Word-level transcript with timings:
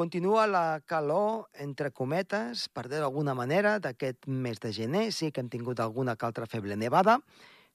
Continua 0.00 0.46
la 0.46 0.80
calor, 0.86 1.50
entre 1.60 1.90
cometes, 1.92 2.70
per 2.72 2.86
dir 2.88 3.02
d'alguna 3.02 3.34
manera, 3.36 3.74
d'aquest 3.84 4.24
mes 4.32 4.56
de 4.56 4.70
gener. 4.72 5.02
Sí 5.12 5.26
que 5.28 5.42
hem 5.44 5.50
tingut 5.52 5.82
alguna 5.84 6.14
que 6.16 6.24
altra 6.24 6.46
feble 6.48 6.72
nevada, 6.80 7.18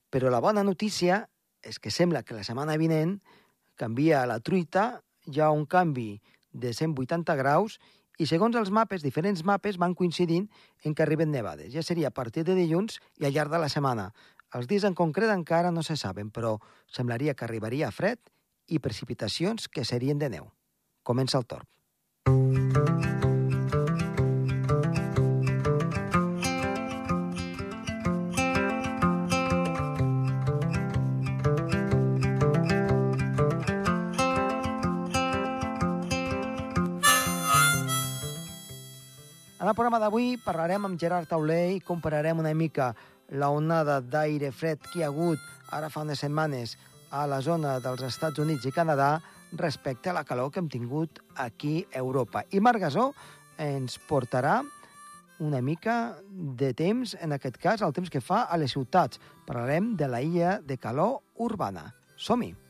però 0.09 0.31
la 0.33 0.39
bona 0.41 0.63
notícia 0.65 1.19
és 1.61 1.77
que 1.77 1.91
sembla 1.93 2.23
que 2.25 2.33
la 2.33 2.41
setmana 2.47 2.79
vinent 2.81 3.19
canvia 3.77 4.23
la 4.25 4.39
truita, 4.39 5.03
hi 5.29 5.37
ha 5.37 5.51
un 5.53 5.67
canvi 5.69 6.15
de 6.49 6.71
180 6.73 7.35
graus 7.37 7.77
i 8.17 8.25
segons 8.25 8.57
els 8.57 8.73
mapes, 8.73 9.05
diferents 9.05 9.45
mapes 9.45 9.77
van 9.77 9.93
coincidint 9.93 10.49
en 10.81 10.97
que 10.97 11.05
arriben 11.05 11.29
nevades. 11.29 11.69
Ja 11.77 11.85
seria 11.85 12.09
a 12.09 12.15
partir 12.21 12.41
de 12.49 12.57
dilluns 12.57 12.97
i 13.21 13.29
al 13.29 13.37
llarg 13.37 13.53
de 13.53 13.61
la 13.61 13.69
setmana. 13.69 14.07
Els 14.57 14.65
dies 14.65 14.89
en 14.89 14.97
concret 14.97 15.29
encara 15.29 15.69
no 15.69 15.85
se 15.85 15.93
saben, 15.93 16.33
però 16.33 16.57
semblaria 16.89 17.37
que 17.37 17.45
arribaria 17.45 17.93
fred 17.93 18.17
i 18.65 18.81
precipitacions 18.81 19.69
que 19.69 19.85
serien 19.85 20.17
de 20.17 20.33
neu. 20.39 20.49
Comença 21.05 21.37
el 21.37 21.45
torn. 21.45 21.69
En 39.65 39.69
el 39.71 39.73
programa 39.73 39.97
d'avui 39.97 40.35
parlarem 40.45 40.83
amb 40.85 40.99
Gerard 41.01 41.25
Tauler 41.25 41.71
i 41.73 41.79
compararem 41.81 42.37
una 42.37 42.51
mica 42.53 42.91
la 43.41 43.47
onada 43.49 43.95
d'aire 43.97 44.51
fred 44.53 44.77
que 44.83 44.99
hi 44.99 45.01
ha 45.01 45.07
hagut 45.09 45.41
ara 45.73 45.89
fa 45.89 46.03
unes 46.05 46.21
setmanes 46.21 46.75
a 47.09 47.23
la 47.25 47.39
zona 47.41 47.79
dels 47.81 48.03
Estats 48.05 48.43
Units 48.43 48.67
i 48.69 48.73
Canadà 48.75 49.07
respecte 49.57 50.09
a 50.09 50.15
la 50.17 50.25
calor 50.25 50.51
que 50.51 50.59
hem 50.59 50.69
tingut 50.69 51.21
aquí 51.35 51.85
a 51.93 51.99
Europa. 51.99 52.45
I 52.51 52.59
Marc 52.59 52.81
Gasó 52.87 53.11
ens 53.61 53.99
portarà 54.09 54.61
una 55.39 55.61
mica 55.61 56.17
de 56.31 56.73
temps, 56.73 57.15
en 57.19 57.35
aquest 57.35 57.57
cas, 57.59 57.83
el 57.83 57.93
temps 57.95 58.09
que 58.11 58.23
fa 58.23 58.45
a 58.47 58.57
les 58.57 58.75
ciutats. 58.75 59.19
Parlarem 59.47 59.95
de 59.99 60.07
la 60.07 60.21
illa 60.23 60.59
de 60.63 60.79
calor 60.79 61.19
urbana. 61.35 61.91
Som-hi! 62.15 62.64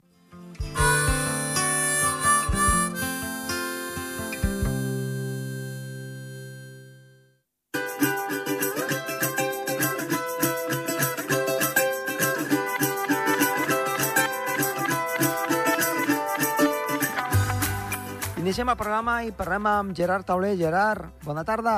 Iniciem 18.46 18.70
el 18.70 18.78
programa 18.78 19.14
i 19.26 19.32
parlem 19.34 19.66
amb 19.66 19.94
Gerard 19.98 20.28
Tauler. 20.30 20.52
Gerard, 20.60 21.08
bona 21.26 21.42
tarda. 21.42 21.72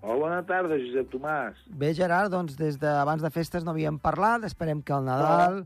Hola, 0.00 0.16
bona 0.18 0.40
tarda, 0.42 0.74
Josep 0.82 1.06
Tomàs. 1.12 1.60
Bé, 1.70 1.92
Gerard, 1.94 2.32
doncs 2.32 2.56
des 2.58 2.80
d'abans 2.82 3.22
de 3.22 3.30
festes 3.30 3.62
no 3.62 3.70
havíem 3.70 4.00
parlat, 4.02 4.42
esperem 4.48 4.80
que 4.82 4.96
el 4.96 5.06
Nadal, 5.06 5.60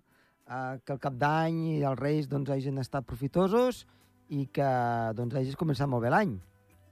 eh, 0.45 0.77
que 0.85 0.93
el 0.93 1.01
Cap 1.01 1.17
d'Any 1.17 1.63
i 1.71 1.81
els 1.89 1.97
Reis 1.97 2.29
doncs, 2.29 2.53
hagin 2.53 2.77
estat 2.85 3.09
profitosos 3.09 3.87
i 4.29 4.45
que 4.53 4.69
doncs, 5.17 5.33
hagis 5.41 5.57
començat 5.57 5.89
molt 5.89 6.05
bé 6.05 6.13
l'any. 6.13 6.37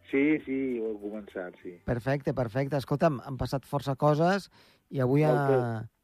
Sí, 0.09 0.25
sí, 0.48 0.59
ho 0.81 0.94
he 0.94 0.98
començat, 1.05 1.61
sí. 1.61 1.77
Perfecte, 1.84 2.33
perfecte. 2.33 2.81
Escolta'm, 2.81 3.20
han 3.20 3.37
passat 3.37 3.69
força 3.69 3.98
coses 4.00 4.48
i 4.89 5.05
avui 5.05 5.28
eh, 5.28 5.33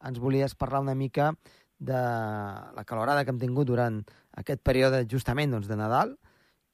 ens 0.04 0.20
volies 0.20 0.52
parlar 0.52 0.84
una 0.84 1.00
mica 1.00 1.32
de 1.80 1.96
la 1.96 2.84
calorada 2.84 3.24
que 3.24 3.32
hem 3.32 3.40
tingut 3.40 3.72
durant 3.72 4.02
aquest 4.36 4.60
període 4.60 5.06
justament 5.08 5.56
doncs, 5.56 5.72
de 5.72 5.80
Nadal 5.80 6.18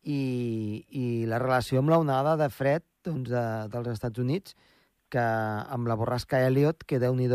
i, 0.05 0.85
i 0.91 1.05
la 1.29 1.41
relació 1.43 1.81
amb 1.81 1.93
l'onada 1.93 2.37
de 2.41 2.49
fred 2.53 2.85
doncs, 3.05 3.31
de, 3.31 3.45
dels 3.73 3.91
Estats 3.93 4.21
Units, 4.21 4.57
que 5.13 5.25
amb 5.25 5.89
la 5.89 5.97
borrasca 5.99 6.41
Elliot, 6.47 6.85
que 6.87 7.01
déu 7.03 7.15
nhi 7.15 7.29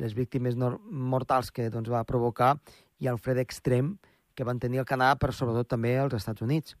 les 0.00 0.14
víctimes 0.14 0.56
mortals 0.56 1.50
que 1.50 1.68
doncs, 1.70 1.90
va 1.90 2.06
provocar 2.08 2.56
i 2.98 3.08
el 3.08 3.18
fred 3.18 3.38
extrem 3.38 3.96
que 4.34 4.44
van 4.44 4.58
tenir 4.58 4.80
el 4.80 4.88
Canadà, 4.88 5.18
però 5.20 5.32
sobretot 5.32 5.68
també 5.68 5.98
als 5.98 6.14
Estats 6.16 6.40
Units. 6.40 6.76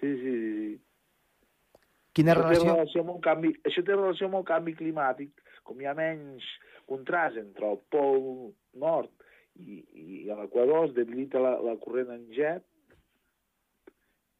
Sí, 0.00 0.14
sí, 0.22 0.32
sí. 0.32 0.70
Quina 2.16 2.32
això 2.32 2.42
relació? 2.46 2.64
Té 2.64 2.76
relació 2.78 3.02
amb 3.04 3.12
un 3.14 3.20
canvi, 3.20 3.52
això 3.68 3.84
té 3.84 3.94
relació 3.94 4.30
amb 4.30 4.40
el 4.40 4.46
canvi 4.48 4.74
climàtic, 4.78 5.44
com 5.62 5.80
hi 5.80 5.86
ha 5.86 5.94
menys 5.94 6.46
contrast 6.88 7.36
entre 7.38 7.68
el 7.68 7.78
pol 7.92 8.24
nord 8.80 9.12
i, 9.60 9.82
i 9.92 10.06
l'equador, 10.26 10.88
es 10.88 10.96
debilita 10.96 11.42
la, 11.42 11.58
la 11.62 11.76
corrent 11.82 12.10
en 12.16 12.24
jet, 12.34 12.64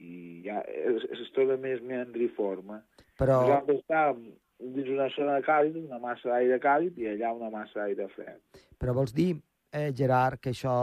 i 0.00 0.40
ja 0.46 0.60
es, 0.64 1.04
es 1.16 1.32
troba 1.36 1.58
més 1.60 1.82
meandriforme. 1.84 2.80
Però... 3.20 3.42
Nosaltres 3.44 3.82
estàvem 3.82 4.24
dins 4.60 4.90
una 4.92 5.08
zona 5.14 5.38
càlida, 5.44 5.80
una 5.86 6.00
massa 6.02 6.32
d'aire 6.32 6.58
càlid, 6.60 6.98
i 7.00 7.08
allà 7.14 7.32
una 7.36 7.50
massa 7.52 7.82
d'aire 7.82 8.08
fred. 8.14 8.40
Però 8.80 8.94
vols 8.96 9.14
dir, 9.16 9.32
eh, 9.72 9.90
Gerard, 9.96 10.40
que 10.40 10.52
això 10.54 10.74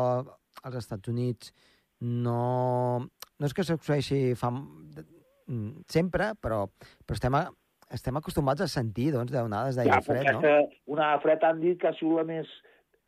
als 0.64 0.80
Estats 0.80 1.10
Units 1.12 1.54
no, 2.02 3.02
no 3.38 3.50
és 3.50 3.54
que 3.54 3.66
succeeixi 3.66 4.22
fa, 4.38 4.52
mm, 4.54 5.86
sempre, 5.90 6.32
però, 6.42 6.64
però 7.06 7.18
estem, 7.18 7.38
a, 7.38 7.46
estem 7.94 8.18
acostumats 8.18 8.66
a 8.66 8.70
sentir 8.72 9.12
doncs, 9.16 9.34
d'onades 9.34 9.78
d'aire 9.78 10.00
ja, 10.00 10.06
fred, 10.06 10.32
no? 10.34 10.56
Una 10.98 11.14
fred 11.24 11.46
han 11.46 11.62
dit 11.62 11.80
que 11.82 11.92
ha 11.92 11.98
sigut 11.98 12.22
la 12.22 12.28
més 12.28 12.50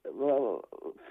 la, 0.06 0.38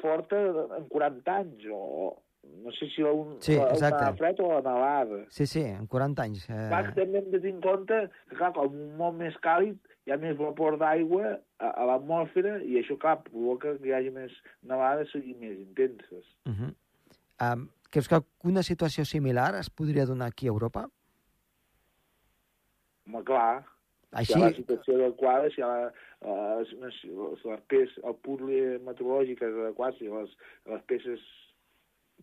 forta 0.01 0.41
en 0.79 0.89
40 0.91 1.37
anys, 1.43 1.69
o, 1.75 2.15
no 2.65 2.73
sé 2.73 2.89
si 2.95 3.03
la, 3.03 3.13
un, 3.13 3.37
sí, 3.43 3.57
la, 3.57 3.91
la 3.91 4.13
fred 4.15 4.41
o 4.41 4.49
la 4.53 4.63
nevada. 4.63 5.21
Sí, 5.31 5.47
sí, 5.47 5.61
en 5.61 5.87
40 5.87 6.23
anys. 6.23 6.49
Eh... 6.49 6.67
Clar, 6.69 6.83
que 6.89 6.95
també 6.99 7.23
hem 7.23 7.31
de 7.31 7.39
tenir 7.39 7.55
en 7.55 7.63
compte 7.65 8.01
que, 8.29 8.37
clar, 8.37 8.51
com 8.57 8.75
un 8.75 8.93
món 8.99 9.17
més 9.21 9.39
càlid, 9.45 9.79
hi 10.07 10.15
ha 10.15 10.19
més 10.21 10.37
vapor 10.39 10.79
d'aigua 10.81 11.35
a, 11.37 11.71
a 11.71 11.89
l'atmosfera 11.91 12.59
i 12.65 12.79
això, 12.81 12.99
clar, 13.01 13.19
provoca 13.27 13.77
que 13.79 13.91
hi 13.91 13.97
hagi 13.97 14.13
més 14.15 14.35
nevades 14.67 15.15
i 15.21 15.35
més 15.41 15.57
intenses. 15.59 16.29
Uh 16.49 16.55
-huh. 16.55 16.71
um, 17.47 17.67
creus 17.91 18.09
que 18.09 18.21
una 18.45 18.63
situació 18.63 19.05
similar 19.05 19.55
es 19.55 19.71
podria 19.71 20.07
donar 20.07 20.29
aquí 20.29 20.47
a 20.47 20.55
Europa? 20.55 20.89
Home, 23.07 23.25
clar. 23.25 23.65
Així... 24.13 24.33
Si 24.33 24.39
hi 24.39 24.43
ha 24.43 24.49
la 24.49 24.57
situació 24.57 24.95
adequada, 24.97 25.51
si 25.53 25.61
hi 25.61 25.65
ha 25.65 25.69
la, 25.69 25.93
les, 26.59 26.73
les, 26.81 27.03
les 27.45 27.61
peces, 27.69 27.99
el 28.05 28.15
puzzle 28.25 28.79
meteorològic 28.87 29.43
és 29.43 29.61
adequat, 29.65 29.99
si 29.99 30.09
les, 30.09 30.33
les 30.73 30.83
peces 30.89 31.21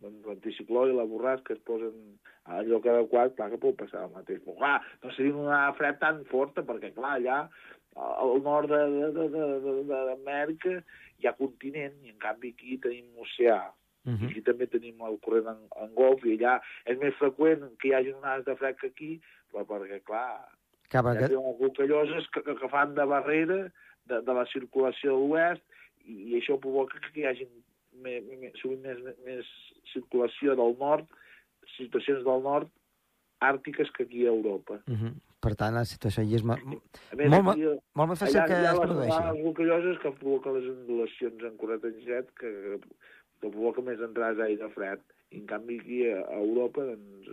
doncs 0.02 0.26
l'anticicló 0.28 0.86
i 0.88 0.96
la 0.96 1.06
borrasca 1.08 1.54
es 1.54 1.62
posen 1.68 1.94
a 2.46 2.60
lloc 2.66 2.86
adequat, 2.86 3.34
clar 3.36 3.50
que 3.52 3.60
pot 3.62 3.78
passar 3.80 4.04
el 4.06 4.12
mateix. 4.14 4.42
Però 4.44 4.56
clar, 4.58 4.76
no 5.02 5.14
seria 5.16 5.38
una 5.46 5.62
fred 5.78 5.98
tan 6.02 6.22
forta, 6.30 6.64
perquè 6.66 6.92
clar, 6.94 7.16
allà 7.16 7.38
al 7.96 8.42
nord 8.44 8.68
d'Amèrica 9.88 10.74
hi 11.16 11.28
ha 11.28 11.38
continent 11.38 11.96
i 12.04 12.12
en 12.12 12.18
canvi 12.22 12.52
aquí 12.52 12.78
tenim 12.84 13.06
oceà. 13.24 13.62
Uh 14.06 14.12
-huh. 14.12 14.28
Aquí 14.28 14.40
també 14.42 14.66
tenim 14.66 15.00
el 15.02 15.18
corrent 15.24 15.48
en, 15.54 15.60
en 15.82 15.94
golf 15.94 16.24
i 16.24 16.36
allà 16.36 16.60
és 16.84 16.98
més 16.98 17.14
freqüent 17.18 17.64
que 17.78 17.88
hi 17.88 17.94
hagi 17.94 18.12
onades 18.12 18.44
de 18.44 18.54
fred 18.54 18.76
que 18.76 18.86
aquí, 18.86 19.20
però 19.50 19.64
perquè, 19.66 19.98
clar, 20.04 20.46
hi 21.30 21.34
ha 21.34 21.40
unes 21.40 21.60
rocalloses 21.60 22.28
que, 22.30 22.42
que, 22.42 22.54
que 22.54 22.68
fan 22.68 22.94
de 22.94 23.04
barrera 23.04 23.72
de, 24.06 24.20
de 24.22 24.32
la 24.32 24.46
circulació 24.52 25.16
de 25.16 25.18
l'oest 25.26 25.62
i, 26.04 26.14
i 26.30 26.36
això 26.38 26.58
provoca 26.62 27.00
que 27.00 27.20
hi 27.20 27.26
hagi 27.26 27.48
més, 28.04 28.24
més, 28.40 28.52
sovint 28.62 28.82
més, 28.82 28.98
més 29.26 29.52
circulació 29.92 30.56
del 30.58 30.76
nord, 30.80 31.06
situacions 31.76 32.24
del 32.26 32.42
nord 32.42 32.72
àrtiques 33.44 33.90
que 33.96 34.04
aquí 34.04 34.26
a 34.26 34.32
Europa. 34.32 34.80
Uh 34.86 34.94
-huh. 35.00 35.14
Per 35.40 35.54
tant, 35.54 35.74
la 35.74 35.84
situació 35.84 36.22
allà 36.22 36.36
és 36.36 36.42
a 36.42 36.46
més, 36.46 37.28
molt, 37.30 37.48
aquí, 37.48 37.66
molt 37.94 38.08
més 38.10 38.22
fàcil 38.22 38.40
allà, 38.40 38.46
que 38.46 38.54
allà 38.54 38.72
es 38.72 38.80
produeixi. 38.80 39.18
Les 39.26 39.44
rocalloses 39.44 39.98
que 40.02 40.10
provoquen 40.20 40.54
les 40.56 40.68
ondulacions 40.70 41.44
en 41.44 41.56
corret 41.56 41.84
en 41.84 42.00
jet 42.06 42.30
que, 42.40 42.50
que 43.40 43.50
provoca 43.50 43.82
més 43.82 44.00
entrades 44.00 44.38
d'aire 44.38 44.68
fred. 44.70 45.00
I, 45.30 45.38
en 45.38 45.46
canvi, 45.46 45.78
aquí 45.78 46.00
a, 46.10 46.22
a 46.24 46.38
Europa, 46.40 46.80
doncs, 46.84 47.28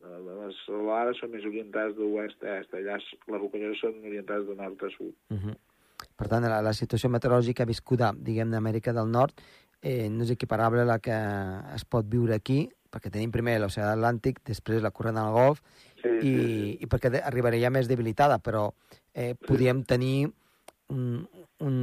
les 0.00 0.60
serralades 0.64 1.18
són 1.20 1.30
més 1.30 1.44
orientades 1.44 1.96
d'oest 1.96 2.42
a 2.44 2.58
est. 2.60 2.74
Allà 2.74 2.96
les 2.96 3.40
rocalloses 3.40 3.80
són 3.84 4.00
orientades 4.00 4.46
de 4.48 4.54
nord 4.54 4.82
a 4.82 4.90
sud. 4.96 5.14
Uh 5.30 5.36
-huh. 5.36 5.56
Per 6.20 6.28
tant, 6.28 6.44
la, 6.44 6.60
la 6.60 6.74
situació 6.76 7.08
meteorològica 7.12 7.64
viscuda, 7.68 8.12
diguem, 8.12 8.52
d'Amèrica 8.52 8.92
del 8.96 9.08
Nord 9.08 9.40
eh, 9.80 10.08
no 10.12 10.26
és 10.26 10.34
equiparable 10.34 10.84
a 10.84 10.88
la 10.88 10.98
que 11.00 11.16
es 11.74 11.86
pot 11.88 12.08
viure 12.12 12.36
aquí, 12.36 12.66
perquè 12.90 13.12
tenim 13.12 13.32
primer 13.32 13.56
l'oceà 13.62 13.92
Atlàntic, 13.94 14.42
després 14.46 14.82
la 14.84 14.92
corrent 14.92 15.16
del 15.16 15.32
Golf, 15.32 15.62
sí, 16.02 16.10
i, 16.10 16.10
sí, 16.20 16.34
sí. 16.34 16.74
i 16.84 16.90
perquè 16.90 17.22
arribaria 17.22 17.70
més 17.72 17.88
debilitada, 17.88 18.40
però 18.42 18.68
eh, 19.14 19.32
podríem 19.46 19.84
tenir 19.88 20.28
un, 20.90 21.06
un, 21.64 21.74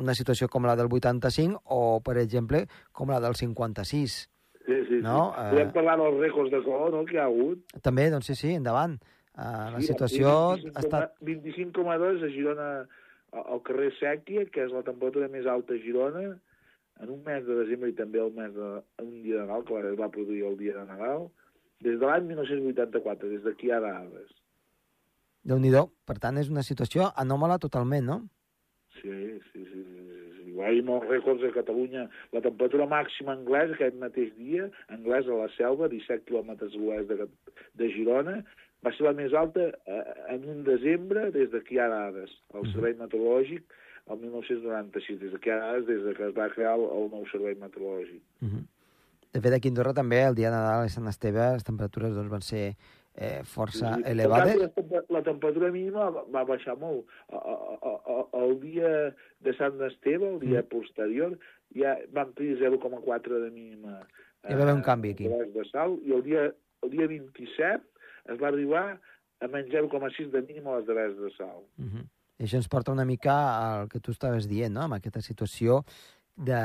una 0.00 0.14
situació 0.18 0.48
com 0.48 0.66
la 0.66 0.76
del 0.78 0.90
85 0.90 1.62
o, 1.76 2.00
per 2.04 2.18
exemple, 2.22 2.64
com 2.96 3.12
la 3.12 3.20
del 3.22 3.36
56. 3.38 4.18
Sí, 4.62 4.76
sí, 4.88 5.00
no? 5.02 5.32
sí. 5.36 5.48
Podem 5.52 5.72
parlar 5.74 5.98
dels 6.00 6.20
rècords 6.22 6.52
de 6.54 6.62
color 6.64 6.94
no, 6.94 7.04
que 7.06 7.18
hi 7.18 7.20
ha 7.20 7.28
hagut. 7.28 7.62
També, 7.84 8.08
doncs 8.10 8.30
sí, 8.30 8.38
sí, 8.38 8.54
endavant. 8.56 8.98
Uh, 9.32 9.72
la 9.72 9.80
sí, 9.80 9.88
situació 9.88 10.32
25, 10.60 10.74
ha 10.76 10.82
estat... 10.84 11.14
25,2 11.24 12.24
a 12.26 12.32
Girona, 12.34 12.68
al 13.32 13.62
carrer 13.66 13.90
Sèquia, 13.98 14.46
que 14.52 14.66
és 14.66 14.72
la 14.74 14.84
temperatura 14.86 15.28
més 15.32 15.46
alta 15.48 15.74
a 15.74 15.82
Girona, 15.82 16.24
en 17.02 17.10
un 17.10 17.22
mes 17.26 17.44
de 17.46 17.56
desembre 17.62 17.90
i 17.90 17.96
també 17.98 18.20
el 18.20 18.34
mes 18.36 18.52
de, 18.54 18.68
un 19.02 19.14
dia 19.24 19.40
de 19.40 19.46
Nadal, 19.46 19.64
que 19.68 19.80
es 19.92 19.98
va 19.98 20.12
produir 20.12 20.44
el 20.50 20.58
dia 20.60 20.76
de 20.76 20.84
Nadal, 20.90 21.26
des 21.82 21.98
de 21.98 22.06
l'any 22.06 22.28
1984, 22.28 23.30
des 23.32 23.42
d'aquí 23.46 23.72
a 23.72 23.80
dades. 23.82 24.30
déu 25.42 25.58
nhi 25.58 25.72
Per 26.06 26.18
tant, 26.22 26.36
és 26.38 26.48
una 26.48 26.62
situació 26.62 27.10
anòmala 27.16 27.58
totalment, 27.58 28.04
no? 28.06 28.18
Sí, 29.00 29.40
sí, 29.52 29.64
sí. 29.64 29.82
sí. 29.82 30.02
Hi 30.52 30.58
va 30.58 30.66
haver 30.68 30.84
molts 30.84 31.08
rècords 31.08 31.42
a 31.42 31.50
Catalunya. 31.50 32.08
La 32.32 32.42
temperatura 32.44 32.86
màxima 32.86 33.32
anglès 33.32 33.72
aquest 33.72 33.96
mateix 33.96 34.34
dia, 34.36 34.68
anglès 34.92 35.26
a 35.26 35.38
la 35.40 35.48
selva, 35.56 35.88
17 35.88 36.28
quilòmetres 36.28 36.76
a 36.76 36.82
l'oest 36.82 37.08
de, 37.08 37.26
de 37.80 37.88
Girona, 37.96 38.36
va 38.84 38.92
ser 38.96 39.04
la 39.06 39.12
més 39.12 39.32
alta 39.34 39.68
eh, 39.86 40.02
en 40.34 40.44
un 40.48 40.64
desembre 40.64 41.30
des 41.30 41.50
d'aquí 41.52 41.78
a 41.78 41.88
dades. 41.88 42.30
El 42.54 42.66
Servei 42.72 42.94
Meteorològic 42.98 43.62
el 44.10 44.18
1996, 44.18 45.20
des 45.20 45.32
d'aquí 45.32 45.50
a 45.50 45.56
dades, 45.60 45.86
des 45.86 46.02
de 46.04 46.14
que 46.14 46.26
es 46.28 46.34
va 46.36 46.48
crear 46.50 46.74
el, 46.78 46.82
el 46.90 47.10
nou 47.12 47.26
Servei 47.30 47.54
Meteorològic. 47.54 48.22
Uh 48.42 48.48
-huh. 48.48 48.64
De 49.32 49.40
fet, 49.40 49.52
aquí 49.54 49.68
a 49.68 49.70
Andorra 49.70 49.94
també, 49.94 50.22
el 50.22 50.34
dia 50.34 50.50
de 50.50 50.56
Nadal 50.56 50.86
i 50.86 50.90
Sant 50.90 51.06
Esteve, 51.08 51.52
les 51.54 51.64
temperatures 51.64 52.14
doncs, 52.14 52.30
van 52.30 52.42
ser 52.42 52.76
eh, 53.14 53.40
força 53.44 53.94
Sí, 53.94 54.02
sí. 54.02 54.10
elevades. 54.10 54.56
La, 54.90 55.02
la 55.08 55.22
temperatura 55.22 55.70
mínima 55.70 56.10
va, 56.10 56.22
va 56.24 56.44
baixar 56.44 56.76
molt. 56.78 57.06
A- 57.28 57.36
a- 57.36 58.00
a- 58.14 58.28
El 58.44 58.58
dia 58.60 59.14
de 59.40 59.52
Sant 59.54 59.80
Esteve, 59.82 60.28
el 60.28 60.40
dia 60.40 60.62
Mm. 60.62 60.68
posterior, 60.68 61.38
ja 61.74 61.98
vam 62.12 62.32
tenir 62.34 62.58
0,4 62.58 63.38
de 63.40 63.50
mínima. 63.50 64.06
Hi 64.48 64.54
va 64.54 64.62
haver 64.62 64.74
un 64.74 64.82
canvi 64.82 65.10
aquí. 65.10 65.26
eh, 65.26 65.50
De 65.54 65.64
sal, 65.70 65.98
I 66.04 66.12
el 66.12 66.22
dia, 66.22 66.52
el 66.82 66.90
dia 66.90 67.06
27 67.06 67.80
es 68.28 68.38
va 68.40 68.48
arribar 68.48 69.00
a 69.40 69.48
menys 69.48 69.70
0,6 69.72 70.30
de 70.30 70.42
mínima 70.42 70.72
a 70.74 70.78
les 70.78 70.86
devers 70.86 71.16
de 71.18 71.30
sal. 71.36 71.62
Uh 71.78 71.84
-huh. 71.84 72.04
I 72.38 72.44
això 72.44 72.56
ens 72.56 72.68
porta 72.68 72.92
una 72.92 73.04
mica 73.04 73.34
al 73.80 73.88
que 73.88 74.00
tu 74.00 74.10
estaves 74.10 74.48
dient, 74.48 74.72
no? 74.74 74.82
amb 74.82 74.94
aquesta 74.94 75.20
situació 75.20 75.84
de, 76.36 76.62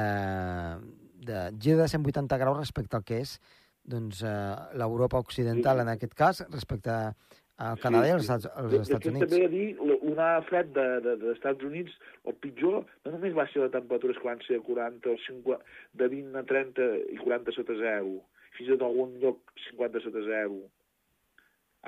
de 1.28 1.52
gir 1.60 1.76
de 1.78 1.88
180 1.88 2.38
graus 2.38 2.58
respecte 2.58 2.96
al 2.98 3.04
que 3.04 3.20
és 3.22 3.40
doncs, 3.88 4.22
eh, 4.24 4.56
l'Europa 4.76 5.18
occidental, 5.20 5.78
Sí. 5.78 5.82
en 5.82 5.88
aquest 5.90 6.14
cas, 6.14 6.42
respecte 6.52 6.90
al 6.92 7.80
Canadà 7.80 8.08
i 8.08 8.12
als, 8.12 8.30
als 8.30 8.44
De- 8.44 8.68
de 8.70 8.82
Estats 8.82 9.04
fet, 9.04 9.14
Units. 9.14 9.32
També 9.32 9.46
a 9.46 9.50
dir, 9.50 9.80
una 9.80 10.42
fred 10.44 10.74
de, 10.74 10.88
de, 11.02 11.16
dels 11.18 11.38
Estats 11.38 11.64
Units, 11.64 11.92
el 12.26 12.36
pitjor, 12.36 12.86
no 13.06 13.12
només 13.12 13.34
va 13.36 13.48
ser 13.48 13.62
la 13.64 13.70
temperatures 13.70 14.18
que 14.18 14.28
van 14.28 14.42
ser 14.46 14.58
a 14.58 14.62
40 14.62 15.10
o 15.10 15.16
50, 15.26 15.64
de 15.94 16.08
20 16.08 16.36
a 16.38 16.44
30 16.44 16.82
i 17.14 17.18
40 17.18 17.52
sota 17.56 17.74
zero, 17.80 18.22
fins 18.58 18.70
i 18.70 18.72
tot 18.78 18.82
algun 18.90 19.18
lloc 19.20 19.40
50 19.70 20.00
sota 20.02 20.20
zero. 20.26 20.60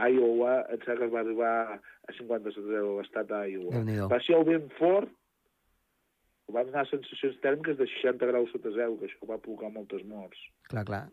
Iowa, 0.08 0.66
em 0.72 0.80
sembla 0.86 1.00
que 1.00 1.06
es 1.10 1.14
va 1.14 1.20
arribar 1.26 1.54
a 2.08 2.14
50 2.18 2.52
sota 2.56 2.68
zero, 2.72 2.98
l'estat 3.00 3.28
d'Iowa. 3.28 4.08
Va 4.12 4.20
ser 4.26 4.36
el 4.40 4.46
vent 4.48 4.70
fort, 4.80 5.12
va 6.54 6.64
donar 6.66 6.86
sensacions 6.90 7.38
tèrmiques 7.44 7.78
de 7.78 7.86
60 8.00 8.26
graus 8.32 8.50
sota 8.56 8.72
zero, 8.74 8.98
que 8.98 9.06
això 9.10 9.28
va 9.30 9.38
provocar 9.38 9.70
moltes 9.76 10.02
morts. 10.10 10.40
Clar, 10.72 10.86
clar. 10.88 11.04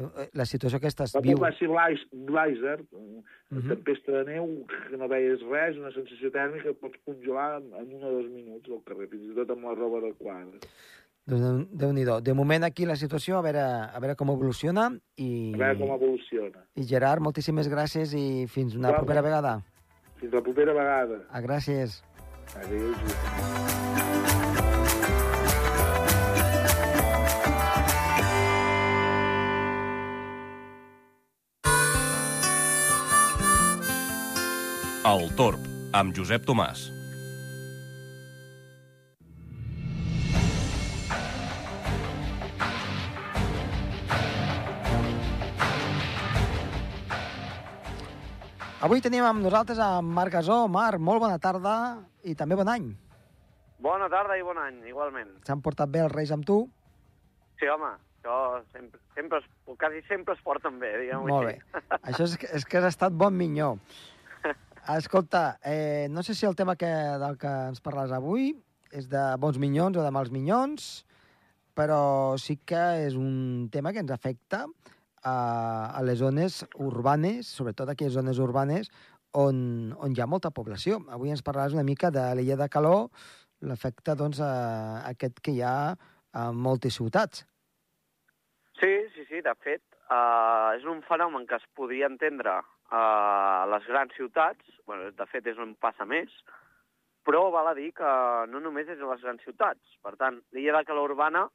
Eh, 0.00 0.06
eh, 0.22 0.28
La 0.32 0.46
situació 0.48 0.78
aquesta 0.80 1.04
es 1.04 1.12
Va, 1.14 1.20
viu... 1.20 1.36
va 1.36 1.50
ser 1.58 1.68
blizzard, 1.68 2.86
una 2.92 3.22
Mhm. 3.50 3.68
tempesta 3.68 4.12
de 4.12 4.24
neu, 4.32 4.64
que 4.88 4.96
no 4.96 5.08
veies 5.08 5.42
res, 5.50 5.76
una 5.76 5.92
sensació 5.92 6.30
tèrmica 6.32 6.70
que 6.70 6.74
pots 6.80 6.98
congelar 7.04 7.60
en, 7.60 7.74
en 7.74 7.92
un 7.98 8.02
o 8.04 8.12
dos 8.22 8.30
minuts 8.30 8.70
al 8.70 8.80
carrer, 8.86 9.08
fins 9.10 9.28
i 9.30 9.34
tot 9.36 9.50
amb 9.50 9.64
la 9.68 9.74
roba 9.74 9.98
adequada. 9.98 10.56
Doncs 11.26 11.68
déu 11.78 11.92
nhi 11.94 12.02
De 12.20 12.34
moment 12.34 12.64
aquí 12.64 12.84
la 12.84 12.96
situació, 12.96 13.38
a 13.38 13.42
veure, 13.42 13.62
a 13.62 13.98
veure 14.00 14.16
com 14.16 14.30
evoluciona 14.30 14.88
i, 15.16 15.52
A 15.54 15.58
veure 15.58 15.78
com 15.78 15.92
evoluciona. 15.94 16.64
i 16.74 16.82
Gerard, 16.82 17.22
moltíssimes 17.22 17.68
gràcies 17.68 18.12
i 18.14 18.46
fins 18.48 18.74
una 18.74 18.88
Igualment. 18.90 18.98
propera 19.06 19.22
vegada. 19.22 19.62
Fins 20.18 20.32
la 20.34 20.42
propera 20.42 20.72
vegada. 20.72 21.22
Ah, 21.30 21.40
gràcies. 21.40 22.02
Adéu. 22.56 22.94
El 35.12 35.24
Torb, 35.36 35.64
amb 35.98 36.14
Josep 36.16 36.44
Tomàs. 36.48 36.86
Avui 48.82 49.00
tenim 49.04 49.22
amb 49.24 49.42
nosaltres 49.44 49.78
a 49.78 50.00
Marc 50.02 50.32
Gasó. 50.34 50.64
Marc, 50.70 50.98
molt 51.00 51.22
bona 51.22 51.38
tarda 51.42 51.74
i 52.26 52.34
també 52.38 52.56
bon 52.58 52.68
any. 52.70 52.88
Bona 53.82 54.08
tarda 54.10 54.36
i 54.38 54.42
bon 54.46 54.58
any, 54.62 54.80
igualment. 54.90 55.30
S'han 55.46 55.62
portat 55.62 55.90
bé 55.90 56.02
els 56.04 56.12
Reis 56.14 56.32
amb 56.34 56.46
tu? 56.46 56.56
Sí, 57.60 57.68
home, 57.70 57.92
això 58.18 58.36
sempre, 58.74 58.98
sempre 59.14 59.38
es, 59.42 59.46
quasi 59.78 60.02
sempre 60.08 60.34
es 60.34 60.42
porten 60.42 60.80
bé, 60.82 60.90
diguem-ho 61.02 61.28
Molt 61.30 61.46
bé. 61.50 61.54
Això 62.02 62.26
és, 62.26 62.36
que- 62.38 62.50
és 62.58 62.64
que 62.66 62.78
has 62.80 62.88
estat 62.90 63.12
bon 63.14 63.34
minyó. 63.38 63.76
Escolta, 64.96 65.58
eh, 65.64 66.08
no 66.10 66.22
sé 66.26 66.34
si 66.34 66.46
el 66.46 66.56
tema 66.58 66.74
que, 66.76 66.90
del 67.22 67.38
que 67.38 67.52
ens 67.70 67.80
parles 67.82 68.10
avui 68.14 68.52
és 68.90 69.06
de 69.08 69.22
bons 69.38 69.58
minyons 69.62 69.96
o 69.96 70.02
de 70.02 70.10
mals 70.14 70.30
minyons, 70.34 71.04
però 71.74 72.34
sí 72.38 72.58
que 72.66 72.82
és 73.06 73.14
un 73.16 73.68
tema 73.72 73.92
que 73.94 74.02
ens 74.02 74.10
afecta 74.10 74.66
a, 75.22 75.34
a 75.94 76.02
les 76.02 76.18
zones 76.18 76.62
urbanes, 76.78 77.46
sobretot 77.46 77.88
aquelles 77.92 78.16
zones 78.18 78.40
urbanes 78.42 78.90
on, 79.32 79.92
on 79.98 80.12
hi 80.14 80.20
ha 80.20 80.28
molta 80.28 80.50
població. 80.50 81.00
Avui 81.10 81.32
ens 81.32 81.44
parlaràs 81.44 81.76
una 81.76 81.86
mica 81.86 82.10
de 82.14 82.24
l'illa 82.36 82.58
de 82.60 82.68
calor, 82.72 83.08
l'efecte 83.62 84.16
doncs, 84.18 84.42
a, 84.42 84.52
aquest 85.12 85.40
que 85.40 85.54
hi 85.56 85.62
ha 85.62 85.94
a 86.32 86.50
moltes 86.52 86.98
ciutats. 86.98 87.46
Sí, 88.80 88.92
sí, 89.14 89.24
sí, 89.28 89.40
de 89.44 89.54
fet, 89.62 89.82
uh, 90.10 90.74
és 90.76 90.84
un 90.88 91.02
fenomen 91.06 91.46
que 91.46 91.58
es 91.60 91.66
podria 91.76 92.08
entendre 92.10 92.58
a 92.92 93.02
les 93.70 93.86
grans 93.88 94.12
ciutats, 94.16 94.74
bueno, 94.88 95.12
de 95.16 95.26
fet 95.30 95.46
és 95.48 95.60
on 95.62 95.76
passa 95.80 96.04
més, 96.08 96.32
però 97.22 97.44
val 97.54 97.70
a 97.70 97.76
dir 97.78 97.92
que 97.94 98.10
no 98.50 98.60
només 98.60 98.90
és 98.90 99.00
a 99.00 99.10
les 99.12 99.22
grans 99.22 99.44
ciutats. 99.46 99.96
Per 100.02 100.16
tant, 100.18 100.40
l'illa 100.52 100.80
de 100.80 100.88
calor 100.88 101.14
urbana, 101.14 101.46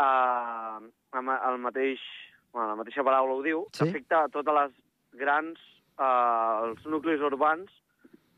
uh, 0.00 0.80
el 1.20 1.60
mateix, 1.60 2.00
bueno, 2.52 2.68
la 2.68 2.76
mateixa 2.76 3.04
paraula 3.04 3.34
ho 3.34 3.42
diu, 3.42 3.66
Sí. 3.72 3.88
afecta 3.88 4.24
a 4.24 4.28
totes 4.28 4.54
les 4.54 4.72
grans, 5.20 5.58
uh, 5.98 6.68
els 6.70 6.84
nuclis 6.86 7.20
urbans 7.20 7.70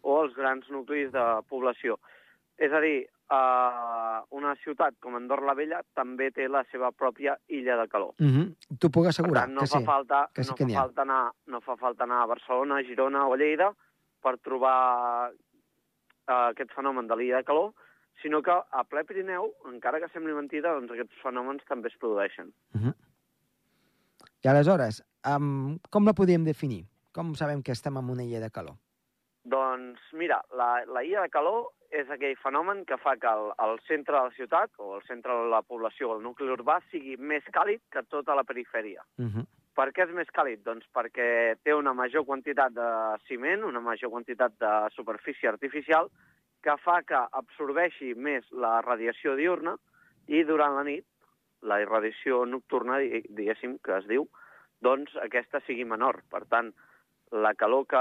o 0.03 0.23
els 0.25 0.35
grans 0.35 0.69
nuclis 0.71 1.13
de 1.13 1.25
població. 1.49 1.99
És 2.59 2.73
a 2.73 2.81
dir, 2.81 3.09
uh, 3.33 4.21
una 4.31 4.55
ciutat 4.63 4.99
com 5.01 5.15
Andorra 5.17 5.47
la 5.47 5.55
Vella 5.55 5.81
també 5.95 6.31
té 6.31 6.49
la 6.49 6.65
seva 6.71 6.91
pròpia 6.93 7.37
illa 7.49 7.77
de 7.77 7.89
calor. 7.89 8.15
Mm 8.19 8.29
-hmm. 8.33 8.79
T'ho 8.79 8.91
puc 8.91 9.05
Per 9.05 9.09
assegurar 9.11 9.45
tant, 9.45 9.55
no 9.55 9.61
que 9.61 9.67
fa 9.69 9.79
sí. 9.79 9.85
falta, 9.85 10.29
que 10.35 10.45
sí 10.45 10.51
no 10.51 10.57
que 10.57 10.67
fa 10.67 10.81
falta 10.81 11.03
anar, 11.03 11.33
no 11.47 11.61
fa 11.61 11.77
falta 11.77 12.05
anar 12.05 12.23
a 12.23 12.27
Barcelona, 12.27 12.83
Girona 12.83 13.27
o 13.27 13.37
Lleida 13.37 13.75
per 14.23 14.39
trobar 14.39 15.33
eh, 16.29 16.33
aquest 16.51 16.71
fenomen 16.73 17.07
de 17.07 17.17
l'illa 17.17 17.39
de 17.39 17.45
calor, 17.45 17.73
sinó 18.23 18.43
que 18.43 18.53
a 18.53 18.85
ple 18.85 19.05
Pirineu, 19.05 19.53
encara 19.67 19.99
que 20.01 20.09
sembli 20.09 20.33
mentida, 20.33 20.73
doncs 20.73 20.93
aquests 20.93 21.21
fenòmens 21.23 21.65
també 21.69 21.89
es 21.89 21.97
produeixen. 21.99 22.53
I 24.43 24.49
aleshores, 24.49 25.05
um, 25.23 25.79
com 25.95 26.03
la 26.03 26.17
podríem 26.19 26.43
definir? 26.43 26.81
Com 27.15 27.37
sabem 27.39 27.61
que 27.63 27.71
estem 27.71 27.95
en 28.01 28.09
una 28.11 28.25
illa 28.27 28.41
de 28.43 28.51
calor? 28.51 28.75
Doncs 29.47 30.03
mira, 30.19 30.41
la, 30.59 30.83
la 30.91 31.05
illa 31.07 31.23
de 31.23 31.31
calor 31.31 31.69
és 31.95 32.11
aquell 32.11 32.35
fenomen 32.43 32.81
que 32.89 32.99
fa 32.99 33.15
que 33.23 33.31
el, 33.31 33.53
el 33.63 33.79
centre 33.87 34.17
de 34.17 34.23
la 34.25 34.35
ciutat, 34.35 34.73
o 34.83 34.97
el 34.97 35.05
centre 35.07 35.37
de 35.45 35.53
la 35.53 35.61
població, 35.63 36.09
o 36.09 36.17
el 36.17 36.25
nucli 36.25 36.51
urbà, 36.51 36.81
sigui 36.91 37.15
més 37.19 37.47
càlid 37.55 37.85
que 37.93 38.03
tota 38.11 38.35
la 38.35 38.43
perifèria. 38.49 39.05
Uh 39.19 39.31
-huh. 39.31 39.47
Per 39.79 39.89
què 39.93 40.09
és 40.09 40.15
més 40.15 40.29
càlid? 40.35 40.65
Doncs 40.65 40.91
perquè 40.93 41.57
té 41.63 41.75
una 41.75 41.95
major 41.95 42.25
quantitat 42.25 42.73
de 42.73 42.91
ciment, 43.29 43.63
una 43.63 43.81
major 43.81 44.11
quantitat 44.11 44.59
de 44.59 44.91
superfície 44.97 45.49
artificial, 45.49 46.11
que 46.63 46.77
fa 46.79 47.03
que 47.03 47.21
absorbeixi 47.31 48.15
més 48.15 48.45
la 48.51 48.81
radiació 48.83 49.37
diurna 49.37 49.77
i 50.27 50.43
durant 50.43 50.75
la 50.75 50.85
nit, 50.85 51.05
la 51.63 51.81
irradiació 51.83 52.45
nocturna, 52.47 52.99
di- 52.99 53.23
diguéssim, 53.29 53.79
que 53.83 53.97
es 53.99 54.07
diu, 54.11 54.29
doncs 54.83 55.15
aquesta 55.23 55.61
sigui 55.67 55.85
menor. 55.85 56.23
Per 56.31 56.45
tant, 56.51 56.73
la 57.33 57.55
calor 57.55 57.87
que 57.87 58.01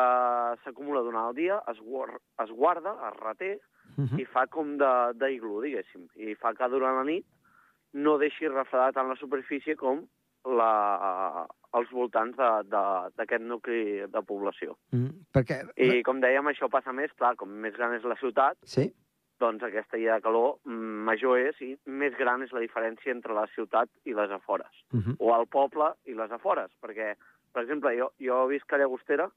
s'acumula 0.63 1.01
durant 1.05 1.29
el 1.29 1.35
dia 1.35 1.61
es, 1.71 1.79
guar 1.79 2.09
es 2.43 2.49
guarda, 2.51 2.95
es 3.11 3.19
reté, 3.19 3.59
Uh 3.97 4.05
-huh. 4.05 4.19
i 4.21 4.25
fa 4.25 4.47
com 4.47 4.77
d'iglú, 4.77 5.61
diguéssim. 5.61 6.07
I 6.15 6.33
fa 6.35 6.53
que 6.53 6.67
durant 6.69 6.95
la 6.95 7.03
nit 7.03 7.25
no 7.93 8.17
deixi 8.17 8.47
refredar 8.47 8.93
tant 8.93 9.09
la 9.09 9.15
superfície 9.17 9.75
com 9.75 10.05
la, 10.45 11.45
els 11.73 11.89
voltants 11.91 12.37
d'aquest 12.37 13.41
nucli 13.43 14.07
de 14.07 14.21
població. 14.23 14.77
Mm. 14.91 15.09
Perquè... 15.33 15.57
I 15.75 16.03
com 16.03 16.19
dèiem, 16.21 16.47
això 16.47 16.69
passa 16.69 16.93
més, 16.93 17.11
clar, 17.13 17.35
com 17.35 17.49
més 17.49 17.73
gran 17.75 17.93
és 17.93 18.03
la 18.03 18.15
ciutat, 18.15 18.57
Sí? 18.63 18.93
Doncs 19.41 19.63
aquesta 19.65 19.97
illa 19.97 20.15
de 20.19 20.21
calor 20.23 20.59
mm, 20.63 21.03
major 21.09 21.39
és 21.41 21.59
i 21.65 21.71
més 21.89 22.13
gran 22.19 22.43
és 22.45 22.53
la 22.53 22.61
diferència 22.63 23.11
entre 23.11 23.33
la 23.35 23.47
ciutat 23.55 23.89
i 24.05 24.13
les 24.13 24.31
afores. 24.31 24.71
Uh 24.93 24.99
-huh. 25.01 25.15
O 25.19 25.35
el 25.39 25.47
poble 25.47 25.91
i 26.05 26.13
les 26.13 26.31
afores, 26.31 26.71
perquè, 26.81 27.15
per 27.51 27.63
exemple, 27.63 27.97
jo, 27.97 28.11
jo 28.19 28.47
visc 28.47 28.71
a 28.73 28.77
Llagostera 28.77 29.29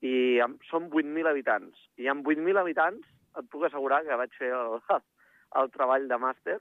i 0.00 0.40
am- 0.40 0.58
som 0.70 0.88
8.000 0.90 1.26
habitants. 1.28 1.76
I 1.96 2.08
amb 2.08 2.26
8.000 2.26 2.58
habitants 2.58 3.06
et 3.38 3.48
puc 3.50 3.64
assegurar 3.64 4.02
que 4.04 4.16
vaig 4.16 4.30
fer 4.38 4.50
el, 4.52 4.80
el 5.60 5.70
treball 5.70 6.08
de 6.08 6.18
màster 6.18 6.58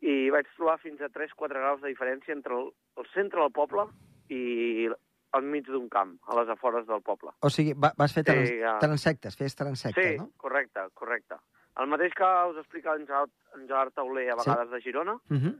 i 0.00 0.30
vaig 0.30 0.46
trobar 0.56 0.78
fins 0.82 1.00
a 1.00 1.08
3-4 1.08 1.48
graus 1.60 1.80
de 1.80 1.88
diferència 1.88 2.32
entre 2.34 2.54
el, 2.54 2.72
el 2.96 3.06
centre 3.14 3.40
del 3.40 3.52
poble 3.52 3.86
i 4.28 4.88
al 5.32 5.42
mig 5.42 5.64
d'un 5.64 5.88
camp, 5.88 6.18
a 6.28 6.34
les 6.40 6.48
afores 6.48 6.86
del 6.86 7.00
poble. 7.00 7.30
O 7.40 7.48
sigui, 7.48 7.72
va, 7.72 7.92
vas 7.96 8.12
fer 8.12 8.22
trans, 8.22 8.48
Sí, 8.48 8.58
ja. 8.60 8.78
transectes, 8.78 9.36
fes 9.36 9.54
transectes, 9.56 10.04
sí, 10.04 10.18
no? 10.18 10.28
correcte, 10.36 10.80
correcte. 10.94 11.36
El 11.82 11.88
mateix 11.90 12.14
que 12.14 12.28
us 12.50 12.56
explica 12.62 12.94
en 12.96 13.06
Gerard, 13.06 13.30
en 13.56 13.66
Gerard 13.66 13.92
Tauler 13.92 14.30
a 14.30 14.36
Sí. 14.38 14.48
vegades 14.50 14.70
de 14.70 14.80
Girona, 14.80 15.14
Uh 15.14 15.36
-huh. 15.36 15.54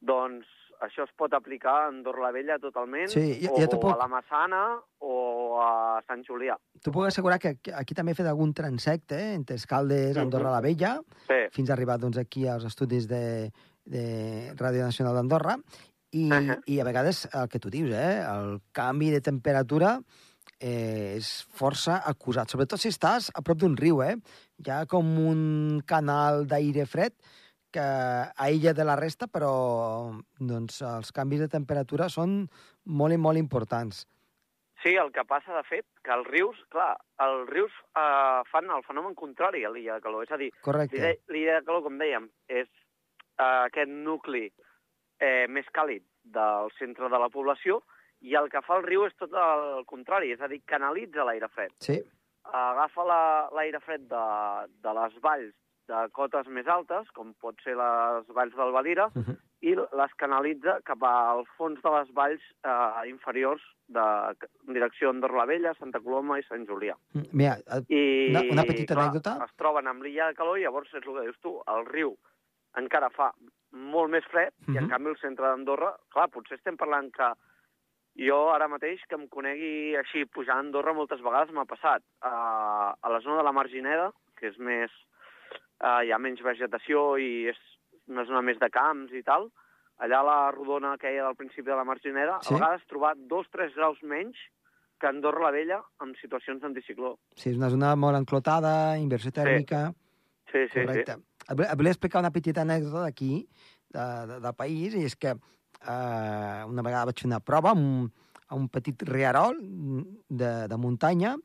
doncs 0.00 0.46
això 0.80 1.02
es 1.04 1.10
pot 1.18 1.32
aplicar 1.34 1.72
a 1.74 1.86
Andorra 1.88 2.22
la 2.22 2.30
Vella 2.32 2.58
totalment, 2.58 3.08
Sí, 3.10 3.40
jo- 3.42 3.52
o 3.52 3.58
jo 3.60 3.80
puc- 3.80 3.94
a 3.94 3.96
la 3.96 4.06
Massana 4.06 4.78
o 5.00 5.60
a 5.60 6.00
Sant 6.06 6.22
Julià. 6.24 6.56
T'ho 6.80 6.92
puc 6.92 7.06
assegurar 7.06 7.38
que 7.40 7.56
aquí- 7.74 7.94
també 7.94 8.12
he 8.12 8.14
fet 8.14 8.26
algun 8.26 8.54
transecte, 8.54 9.16
eh? 9.16 9.34
entre 9.34 9.56
Escaldes, 9.56 10.14
Mhm. 10.16 10.22
Andorra 10.22 10.52
la 10.52 10.60
Vella, 10.60 11.00
Sí, 11.26 11.34
fins 11.50 11.70
a 11.70 11.72
arribar 11.72 11.98
doncs, 11.98 12.16
aquí 12.18 12.46
als 12.46 12.64
estudis 12.64 13.08
de, 13.08 13.50
de 13.84 14.54
Ràdio 14.54 14.82
Nacional 14.84 15.14
d'Andorra, 15.14 15.56
i, 16.12 16.30
Ahà. 16.30 16.60
i 16.66 16.78
a 16.80 16.84
vegades 16.84 17.28
el 17.34 17.48
que 17.48 17.58
tu 17.58 17.68
dius, 17.70 17.90
eh? 17.90 18.20
el 18.22 18.60
canvi 18.72 19.10
de 19.10 19.20
temperatura 19.20 20.00
eh, 20.60 21.16
és 21.16 21.30
força 21.54 22.02
acusat, 22.10 22.50
sobretot 22.50 22.80
si 22.82 22.90
estàs 22.92 23.30
a 23.34 23.42
prop 23.42 23.58
d'un 23.60 23.76
riu, 23.78 24.02
eh? 24.02 24.16
Hi 24.64 24.70
ha 24.74 24.84
com 24.90 25.06
un 25.22 25.82
canal 25.86 26.46
d'aire 26.50 26.86
fred 26.86 27.14
que 27.74 27.84
aïlla 28.46 28.72
de 28.72 28.84
la 28.86 28.96
resta, 28.96 29.28
però 29.28 29.52
doncs, 30.40 30.80
els 30.82 31.12
canvis 31.12 31.44
de 31.44 31.50
temperatura 31.52 32.08
són 32.08 32.46
molt 32.84 33.14
i 33.14 33.20
molt 33.20 33.38
importants. 33.38 34.06
Sí, 34.82 34.94
el 34.94 35.10
que 35.12 35.24
passa, 35.26 35.52
de 35.56 35.64
fet, 35.66 35.84
que 36.06 36.12
els 36.14 36.26
rius, 36.30 36.58
clar, 36.70 36.92
els 37.24 37.48
rius 37.50 37.74
eh, 37.98 38.40
fan 38.50 38.70
el 38.70 38.84
fenomen 38.86 39.16
contrari 39.18 39.64
a 39.66 39.72
l'illa 39.74 39.98
de 39.98 40.04
calor. 40.04 40.22
És 40.22 40.32
a 40.32 40.38
dir, 40.38 40.52
l'illa 41.34 41.58
de 41.58 41.64
calor, 41.66 41.82
com 41.82 41.98
dèiem, 41.98 42.28
és 42.46 42.68
eh, 42.68 43.66
aquest 43.66 43.90
nucli 43.90 44.46
eh, 44.46 45.46
més 45.50 45.66
càlid 45.74 46.06
del 46.22 46.70
centre 46.78 47.10
de 47.10 47.18
la 47.18 47.30
població 47.34 47.82
i 48.20 48.34
el 48.34 48.48
que 48.50 48.62
fa 48.62 48.76
el 48.78 48.82
riu 48.86 49.04
és 49.06 49.14
tot 49.16 49.32
el 49.32 49.84
contrari, 49.86 50.32
és 50.32 50.40
a 50.40 50.48
dir, 50.48 50.62
canalitza 50.66 51.24
l'aire 51.24 51.48
fred. 51.48 51.70
Sí, 51.80 52.00
Agafa 52.48 53.04
la- 53.04 53.48
l'aire 53.52 53.78
fred 53.84 54.06
de, 54.08 54.20
de 54.82 54.92
les 54.96 55.18
valls 55.20 55.52
de 55.88 55.98
cotes 56.12 56.46
més 56.48 56.66
altes, 56.68 57.08
com 57.12 57.34
pot 57.40 57.56
ser 57.64 57.74
les 57.76 58.26
valls 58.36 58.54
del 58.56 58.72
Valira, 58.72 59.06
uh 59.14 59.20
-huh. 59.22 59.36
i 59.60 59.74
les 59.74 60.14
canalitza 60.16 60.80
cap 60.84 61.02
al 61.02 61.44
fons 61.56 61.80
de 61.82 61.90
les 61.90 62.10
valls 62.14 62.40
eh, 62.64 63.08
inferiors 63.08 63.60
de 63.88 64.00
en 64.66 64.74
direcció 64.74 65.10
Andorra 65.10 65.38
la 65.38 65.44
Vella, 65.46 65.74
Santa 65.74 66.00
Coloma 66.00 66.38
i 66.38 66.42
Sant 66.44 66.66
Julià. 66.66 66.94
Mira, 67.32 67.56
eh, 67.66 67.82
I, 67.88 68.30
Una- 68.30 68.52
una 68.52 68.62
petita 68.64 68.94
clar, 68.94 69.08
anècdota. 69.08 69.44
Es 69.44 69.54
troben 69.56 69.86
amb 69.86 70.02
l'illa 70.02 70.28
de 70.28 70.34
calor 70.34 70.58
i 70.58 70.62
llavors 70.62 70.88
és 70.94 71.06
el 71.06 71.14
que 71.14 71.20
dius 71.22 71.40
tu, 71.40 71.60
el 71.66 71.84
riu 71.86 72.16
encara 72.76 73.10
fa 73.10 73.32
molt 73.72 74.10
més 74.10 74.24
fred 74.26 74.52
i 74.68 74.76
en 74.76 74.84
Mhm. 74.84 74.90
canvi 74.90 75.08
el 75.10 75.18
centre 75.18 75.46
d'Andorra, 75.46 75.96
clar, 76.10 76.28
potser 76.30 76.56
estem 76.56 76.76
parlant 76.76 77.10
que 77.12 77.32
jo 78.18 78.38
ara 78.50 78.66
mateix 78.68 79.00
que 79.08 79.14
em 79.14 79.28
conegui 79.30 79.94
així 79.96 80.24
pujant 80.26 80.56
a 80.58 80.64
Andorra 80.66 80.92
moltes 80.96 81.20
vegades 81.22 81.52
m'ha 81.54 81.64
passat. 81.70 82.02
Uh, 82.22 82.90
a 82.98 83.08
la 83.12 83.20
zona 83.22 83.38
de 83.38 83.44
la 83.46 83.52
Margineda, 83.54 84.10
que 84.38 84.48
és 84.52 84.58
més... 84.58 84.90
Uh, 85.78 86.02
hi 86.02 86.10
ha 86.10 86.18
menys 86.18 86.40
vegetació 86.42 87.16
i 87.22 87.46
és 87.52 87.58
una 88.10 88.24
zona 88.26 88.40
més 88.42 88.58
de 88.58 88.66
camps 88.74 89.12
i 89.14 89.22
tal, 89.22 89.44
allà 90.02 90.18
a 90.20 90.26
la 90.26 90.38
rodona 90.50 90.96
que 90.98 91.12
hi 91.12 91.18
ha 91.20 91.26
del 91.28 91.36
principi 91.38 91.68
de 91.70 91.76
la 91.78 91.84
Margineda, 91.86 92.40
Sí. 92.42 92.54
a 92.54 92.58
vegades 92.58 92.86
trobar 92.90 93.12
dos 93.16 93.46
o 93.46 93.50
tres 93.54 93.74
graus 93.76 94.00
menys 94.02 94.34
que 94.98 95.06
a 95.06 95.10
Andorra 95.10 95.44
la 95.44 95.52
Vella 95.54 95.78
en 96.02 96.14
situacions 96.20 96.60
d'anticicló. 96.62 97.12
sí, 97.36 97.50
és 97.52 97.56
una 97.56 97.70
zona 97.70 97.94
molt 97.94 98.18
enclotada, 98.18 98.98
inversió 98.98 99.30
tèrmica... 99.30 99.92
Sí, 100.50 100.64
sí, 100.72 100.80
Correcte. 100.80 101.12
Et 101.46 101.54
volia- 101.54 101.70
et 101.70 101.76
volia 101.78 101.92
explicar 101.92 102.20
una 102.24 102.30
petita 102.32 102.62
anècdota 102.64 103.02
d'aquí, 103.04 103.46
de, 103.92 104.04
de, 104.30 104.40
del 104.40 104.54
país, 104.56 104.94
i 104.96 105.04
és 105.04 105.14
que 105.14 105.34
eh, 105.86 106.64
una 106.68 106.82
vegada 106.82 107.06
vaig 107.10 107.20
fer 107.20 107.28
una 107.30 107.40
prova 107.40 107.70
amb, 107.74 107.80
un- 107.84 108.12
a 108.48 108.54
un 108.56 108.68
petit 108.72 109.02
riarol 109.04 109.58
de, 110.28 110.52
de 110.68 110.76
muntanya 110.80 111.36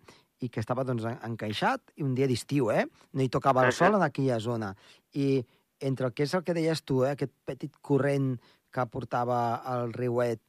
i 0.44 0.50
que 0.50 0.60
estava 0.60 0.84
doncs, 0.84 1.04
en- 1.06 1.20
encaixat, 1.32 1.82
i 1.96 2.04
un 2.04 2.14
dia 2.16 2.28
d'estiu, 2.28 2.72
eh? 2.72 2.86
No 3.14 3.22
hi 3.24 3.30
tocava 3.30 3.66
el 3.66 3.72
sol 3.76 3.96
en 4.00 4.04
aquella 4.04 4.40
zona. 4.40 4.74
I 5.14 5.44
entre 5.84 6.08
el 6.08 6.14
que 6.14 6.24
és 6.24 6.34
el 6.34 6.44
que 6.44 6.54
deies 6.56 6.82
tu, 6.84 7.04
eh? 7.06 7.12
aquest 7.12 7.32
petit 7.46 7.74
corrent 7.82 8.38
que 8.74 8.86
portava 8.88 9.62
el 9.76 9.92
riuet 9.94 10.40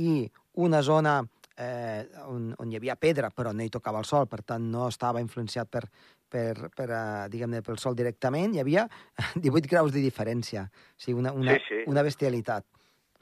i 0.00 0.24
una 0.54 0.80
zona 0.82 1.20
eh, 1.58 2.06
on, 2.26 2.52
on 2.58 2.70
hi 2.72 2.76
havia 2.78 2.96
pedra, 2.96 3.30
però 3.30 3.52
no 3.52 3.62
hi 3.62 3.70
tocava 3.70 3.98
el 3.98 4.04
sol, 4.06 4.26
per 4.26 4.42
tant 4.42 4.62
no 4.70 4.88
estava 4.88 5.20
influenciat 5.20 5.68
per, 5.70 5.84
per, 6.28 6.70
per 6.74 6.88
uh, 6.90 7.28
diguem-ne, 7.30 7.60
pel 7.62 7.78
sol 7.78 7.94
directament, 7.94 8.54
hi 8.54 8.60
havia 8.62 8.86
18 9.34 9.68
graus 9.70 9.92
de 9.92 10.00
diferència. 10.02 10.64
O 10.66 10.98
sigui, 10.98 11.18
una, 11.20 11.32
una, 11.32 11.54
Sí, 11.58 11.62
sí. 11.68 11.82
una 11.90 12.02
bestialitat. 12.02 12.64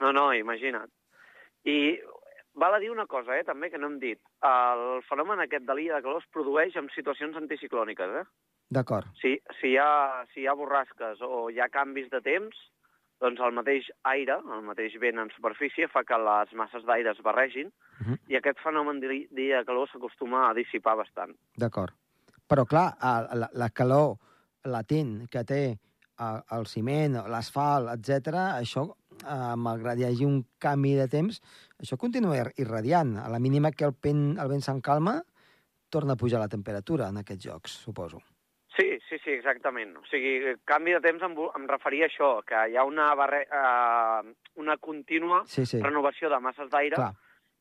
No, 0.03 0.11
no, 0.11 0.27
imagina't. 0.35 0.91
I 1.63 1.95
val 2.59 2.75
a 2.75 2.79
dir 2.83 2.91
una 2.91 3.05
cosa, 3.07 3.37
eh, 3.39 3.45
també, 3.47 3.69
que 3.71 3.79
no 3.79 3.87
hem 3.87 3.99
dit. 4.01 4.19
El 4.43 5.01
fenomen 5.07 5.39
aquest 5.45 5.63
de 5.65 5.75
l'illa 5.77 5.95
de 6.01 6.03
calor 6.05 6.19
es 6.21 6.27
produeix 6.35 6.75
en 6.77 6.89
situacions 6.93 7.37
anticiclòniques, 7.39 8.17
eh? 8.21 8.25
D'acord. 8.73 9.07
Si, 9.21 9.35
si, 9.61 9.71
hi 9.73 9.77
ha, 9.79 10.23
si 10.33 10.41
hi 10.43 10.47
ha 10.49 10.55
borrasques 10.59 11.21
o 11.23 11.47
hi 11.53 11.59
ha 11.61 11.69
canvis 11.71 12.09
de 12.11 12.19
temps, 12.25 12.57
doncs 13.23 13.39
el 13.45 13.53
mateix 13.55 13.87
aire, 14.11 14.35
el 14.55 14.63
mateix 14.67 14.97
vent 14.99 15.21
en 15.21 15.29
superfície, 15.31 15.87
fa 15.87 16.03
que 16.03 16.17
les 16.19 16.51
masses 16.59 16.83
d'aire 16.83 17.11
es 17.15 17.21
barregin 17.23 17.71
Mhm. 18.01 18.17
i 18.27 18.35
aquest 18.35 18.59
fenomen 18.59 18.99
de 18.99 19.07
l'i- 19.07 19.27
d'illa 19.31 19.59
de 19.61 19.65
calor 19.65 19.87
s'acostuma 19.87 20.49
a 20.49 20.53
dissipar 20.57 20.97
bastant. 20.97 21.31
D'acord. 21.55 21.93
Però, 22.49 22.65
clar, 22.67 22.97
la, 23.37 23.49
la 23.53 23.69
calor 23.69 24.17
latent 24.65 25.29
que 25.29 25.43
té 25.45 25.77
el 26.51 26.65
ciment, 26.67 27.15
l'asfalt, 27.29 27.89
etc, 27.93 28.33
això, 28.59 28.83
eh, 29.23 29.55
malgrat 29.57 29.97
hi 29.99 30.05
hagi 30.05 30.25
un 30.25 30.43
canvi 30.59 30.93
de 30.95 31.07
temps, 31.07 31.39
això 31.79 31.97
continua 31.97 32.37
ir- 32.37 32.53
irradiant. 32.57 33.17
A 33.17 33.29
la 33.29 33.39
mínima 33.39 33.71
que 33.71 33.85
el, 33.85 33.93
pen, 33.93 34.37
el 34.39 34.49
vent 34.49 34.61
s'encalma, 34.61 35.21
torna 35.89 36.13
a 36.13 36.15
pujar 36.17 36.39
la 36.39 36.47
temperatura 36.49 37.09
en 37.09 37.17
aquests 37.17 37.45
jocs, 37.45 37.71
suposo. 37.85 38.19
Sí, 38.75 38.97
sí, 39.07 39.19
sí, 39.23 39.29
exactament. 39.29 39.91
O 39.97 40.05
sigui, 40.09 40.55
canvi 40.65 40.95
de 40.95 41.01
temps 41.01 41.21
em, 41.21 41.35
em 41.59 41.67
referia 41.69 42.07
a 42.07 42.09
això, 42.09 42.29
que 42.47 42.57
hi 42.71 42.75
ha 42.75 42.83
una, 42.89 43.11
barre, 43.15 43.43
eh, 43.45 44.33
una 44.55 44.77
contínua 44.77 45.43
Sí, 45.45 45.65
sí, 45.69 45.79
renovació 45.83 46.29
de 46.33 46.39
masses 46.41 46.71
d'aire 46.71 46.97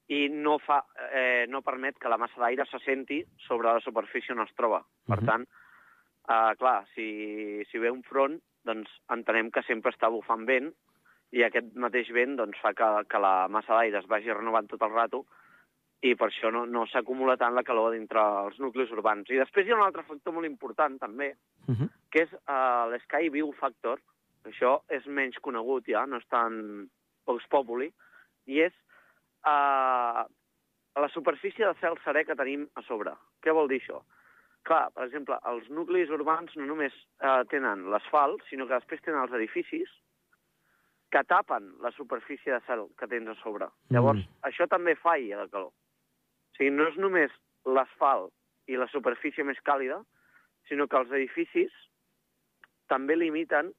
i 0.09 0.29
no, 0.33 0.57
fa, 0.59 0.81
eh, 1.13 1.45
no 1.49 1.61
permet 1.63 1.99
que 2.01 2.09
la 2.09 2.17
massa 2.19 2.41
d'aire 2.41 2.65
s'assenti 2.71 3.21
sobre 3.47 3.69
la 3.75 3.81
superfície 3.85 4.33
on 4.33 4.41
es 4.41 4.55
troba. 4.57 4.81
Per 5.07 5.21
Mhm. 5.21 5.27
tant, 5.27 5.45
eh, 6.29 6.55
clar, 6.59 6.87
si, 6.95 7.63
si 7.71 7.79
ve 7.79 7.91
un 7.91 8.03
front, 8.03 8.41
doncs 8.65 8.89
entenem 9.11 9.51
que 9.51 9.63
sempre 9.69 9.93
està 9.93 10.09
bufant 10.09 10.47
vent 10.47 10.73
i 11.33 11.45
aquest 11.47 11.73
mateix 11.81 12.11
vent 12.13 12.37
doncs, 12.37 12.59
fa 12.61 12.75
que, 12.77 12.89
que 13.09 13.21
la 13.21 13.49
massa 13.49 13.79
d'aire 13.79 14.03
es 14.03 14.09
vagi 14.11 14.33
renovant 14.33 14.69
tot 14.69 14.83
el 14.85 14.93
rato 14.93 15.25
i 16.03 16.15
per 16.19 16.29
això 16.29 16.51
no, 16.51 16.65
no 16.67 16.83
s'acumula 16.91 17.39
tant 17.39 17.55
la 17.55 17.63
calor 17.63 17.93
dintre 17.95 18.23
els 18.43 18.59
nuclis 18.61 18.91
urbans. 18.91 19.29
I 19.31 19.39
després 19.39 19.67
hi 19.67 19.73
ha 19.73 19.79
un 19.79 19.85
altre 19.85 20.03
factor 20.09 20.35
molt 20.35 20.49
important, 20.51 20.99
també, 21.01 21.35
Uh 21.63 21.75
-huh. 21.75 21.89
que 22.11 22.23
és 22.25 22.33
uh, 22.33 22.91
l'Sky 22.91 23.31
View 23.31 23.53
Factor. 23.53 24.01
Això 24.45 24.83
és 24.89 25.07
menys 25.07 25.39
conegut 25.39 25.87
ja, 25.87 26.05
no 26.07 26.17
és 26.17 26.27
tan 26.27 26.89
pocs 27.25 27.47
populi, 27.47 27.93
i 28.47 28.61
és 28.61 28.73
uh, 29.47 30.27
la 30.97 31.09
superfície 31.09 31.65
de 31.65 31.75
cel 31.81 31.95
serè 32.05 32.25
que 32.27 32.35
tenim 32.35 32.69
a 32.75 32.83
sobre. 32.83 33.13
Què 33.41 33.53
vol 33.55 33.69
dir 33.69 33.81
això? 33.81 34.03
Clar, 34.65 34.91
per 34.91 35.05
exemple, 35.05 35.39
els 35.45 35.69
nuclis 35.69 36.11
urbans 36.11 36.57
no 36.57 36.67
només 36.67 36.93
uh, 37.23 37.45
tenen 37.49 37.91
l'asfalt, 37.91 38.43
sinó 38.51 38.67
que 38.67 38.75
després 38.75 39.01
tenen 39.03 39.23
els 39.23 39.33
edificis 39.33 39.89
que 41.13 41.21
tapen 41.29 41.67
la 41.85 41.91
superfície 41.93 42.53
de 42.55 42.61
cel 42.67 42.87
que 42.99 43.07
tens 43.07 43.29
a 43.29 43.35
sobre. 43.43 43.67
Llavors, 43.93 44.23
Mm. 44.25 44.49
això 44.49 44.67
també 44.69 44.95
fa 44.97 45.19
illa 45.21 45.43
de 45.45 45.51
calor. 45.51 45.69
O 45.73 46.57
sigui, 46.57 46.71
no 46.71 46.89
és 46.89 46.97
només 46.97 47.31
l'asfalt 47.67 48.33
i 48.67 48.77
la 48.77 48.89
superfície 48.89 49.45
més 49.45 49.59
càlida, 49.63 50.03
sinó 50.69 50.87
que 50.89 50.97
els 50.97 51.11
edificis 51.13 51.71
també 52.89 53.17
limiten 53.17 53.73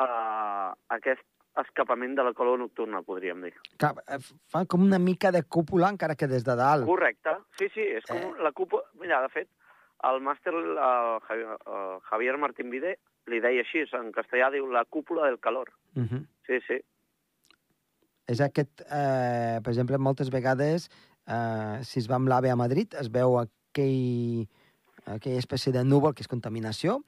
eh, 0.00 0.72
aquest 0.94 1.22
escapament 1.58 2.14
de 2.14 2.22
la 2.22 2.32
calor 2.32 2.58
nocturna, 2.60 3.02
podríem 3.02 3.40
dir. 3.42 3.52
Clar, 3.78 3.94
eh, 4.06 4.18
fa 4.48 4.64
com 4.66 4.84
una 4.84 4.98
mica 4.98 5.32
de 5.32 5.42
cúpula, 5.42 5.88
encara 5.90 6.14
que 6.14 6.28
des 6.30 6.44
de 6.44 6.54
dalt. 6.54 6.86
Correcte. 6.86 7.30
Sí, 7.58 7.68
sí, 7.74 7.80
és 7.82 8.04
com 8.06 8.16
Eh. 8.16 8.34
la 8.42 8.52
cúpula... 8.52 8.84
Mira, 8.94 9.20
de 9.22 9.28
fet, 9.28 9.48
el 10.04 10.20
màster 10.22 10.54
el 10.54 10.78
el 10.78 12.00
Javier 12.02 12.38
Martín 12.38 12.70
Vide 12.70 12.98
li 13.28 13.40
deia 13.40 13.62
així, 13.64 13.84
en 13.92 14.12
castellà 14.12 14.50
diu 14.50 14.66
la 14.70 14.84
cúpula 14.84 15.26
del 15.26 15.38
calor. 15.38 15.72
Uh 15.94 16.02
-huh. 16.02 16.26
Sí, 16.46 16.60
sí. 16.66 16.80
És 18.26 18.40
aquest, 18.40 18.82
eh, 18.90 19.60
per 19.62 19.72
exemple, 19.72 19.98
moltes 19.98 20.30
vegades, 20.30 20.88
eh, 21.26 21.78
si 21.82 21.98
es 21.98 22.08
va 22.10 22.16
amb 22.16 22.28
l'AVE 22.28 22.50
a 22.50 22.56
Madrid, 22.56 22.94
es 23.00 23.08
veu 23.10 23.38
aquell, 23.38 24.46
aquella 25.06 25.38
espècie 25.38 25.72
de 25.72 25.84
núvol 25.84 26.14
que 26.14 26.22
és 26.22 26.28
contaminació, 26.28 27.02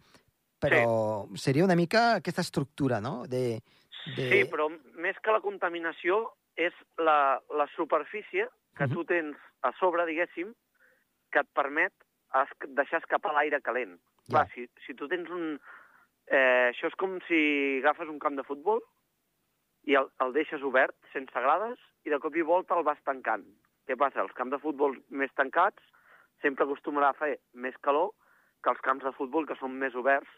però 0.60 1.26
sí. 1.28 1.36
seria 1.36 1.64
una 1.64 1.76
mica 1.76 2.14
aquesta 2.14 2.40
estructura, 2.40 3.00
no?, 3.00 3.26
de... 3.26 3.60
de... 4.16 4.28
Sí, 4.30 4.44
però 4.50 4.68
més 4.96 5.16
que 5.22 5.32
la 5.32 5.40
contaminació 5.40 6.32
és 6.56 6.72
la, 6.98 7.40
la 7.56 7.66
superfície 7.76 8.48
que 8.76 8.86
Mhm. 8.86 8.94
tu 8.94 9.04
tens 9.04 9.36
a 9.62 9.72
sobre, 9.78 10.06
diguéssim, 10.06 10.54
que 11.30 11.40
et 11.40 11.48
permet 11.54 11.92
es, 12.42 12.48
deixar 12.68 13.00
escapar 13.00 13.32
l'aire 13.34 13.60
calent. 13.60 13.98
Ja. 14.28 14.30
Clar, 14.30 14.48
si, 14.54 14.68
si 14.86 14.94
tu 14.94 15.08
tens 15.08 15.28
un... 15.28 15.60
Eh, 16.30 16.70
això 16.70 16.86
és 16.86 16.94
com 16.94 17.18
si 17.26 17.38
agafes 17.82 18.08
un 18.08 18.18
camp 18.22 18.36
de 18.38 18.44
futbol 18.46 18.80
i 19.90 19.96
el, 19.98 20.06
el 20.22 20.32
deixes 20.36 20.62
obert, 20.62 20.94
sense 21.12 21.32
grades, 21.34 21.78
i 22.06 22.10
de 22.12 22.18
cop 22.22 22.36
i 22.38 22.42
volta 22.46 22.76
el 22.78 22.84
vas 22.86 23.00
tancant. 23.04 23.42
Què 23.88 23.96
passa? 23.98 24.20
Els 24.22 24.32
camps 24.38 24.52
de 24.54 24.60
futbol 24.62 24.94
més 25.10 25.32
tancats 25.34 25.82
sempre 26.42 26.64
acostumarà 26.64 27.10
a 27.10 27.18
fer 27.18 27.38
més 27.54 27.74
calor 27.82 28.12
que 28.62 28.70
els 28.70 28.80
camps 28.84 29.04
de 29.04 29.12
futbol 29.16 29.46
que 29.48 29.56
són 29.58 29.74
més 29.80 29.94
oberts 29.98 30.30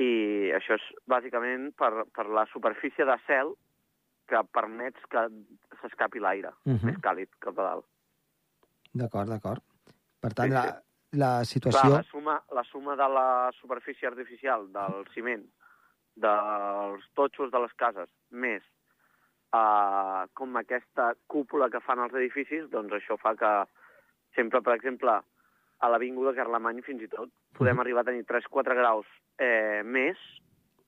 i 0.00 0.50
això 0.56 0.78
és 0.78 0.84
bàsicament 1.10 1.72
per, 1.76 2.06
per 2.14 2.24
la 2.32 2.46
superfície 2.52 3.04
de 3.04 3.16
cel 3.26 3.52
que 4.30 4.40
permets 4.56 5.02
que 5.12 5.26
s'escapi 5.82 6.18
l'aire 6.22 6.54
Uh 6.64 6.72
-huh. 6.72 6.84
més 6.86 6.96
càlid 7.04 7.28
cap 7.40 7.58
a 7.58 7.62
dalt. 7.62 7.86
D'acord, 8.94 9.28
d'acord. 9.28 9.62
Per 10.20 10.32
tant, 10.32 10.50
Sí, 10.50 10.56
sí. 10.56 10.66
la 10.66 10.82
Clar, 11.12 11.44
situació... 11.44 11.90
la 11.92 12.02
suma, 12.08 12.38
la 12.56 12.64
suma 12.64 12.96
de 12.96 13.08
la 13.12 13.26
superfície 13.60 14.08
artificial, 14.08 14.68
del 14.72 15.04
ciment, 15.14 15.44
dels 16.16 17.04
totxos 17.16 17.50
de 17.52 17.60
les 17.60 17.74
cases, 17.80 18.08
més 18.30 18.62
uh, 19.52 20.24
com 20.34 20.56
aquesta 20.60 21.12
cúpula 21.28 21.68
que 21.72 21.82
fan 21.84 22.00
els 22.04 22.16
edificis, 22.16 22.68
doncs 22.72 22.96
això 22.96 23.18
fa 23.20 23.34
que 23.36 23.52
sempre, 24.36 24.62
per 24.64 24.76
exemple, 24.78 25.18
a 25.82 25.90
l'Avinguda 25.90 26.34
Carlemany 26.36 26.80
fins 26.86 27.02
i 27.04 27.10
tot 27.12 27.28
podem 27.58 27.74
Mhm. 27.76 27.80
arribar 27.80 28.00
a 28.00 28.08
tenir 28.08 28.24
3-4 28.24 28.74
graus 28.74 29.06
eh, 29.38 29.82
més 29.84 30.16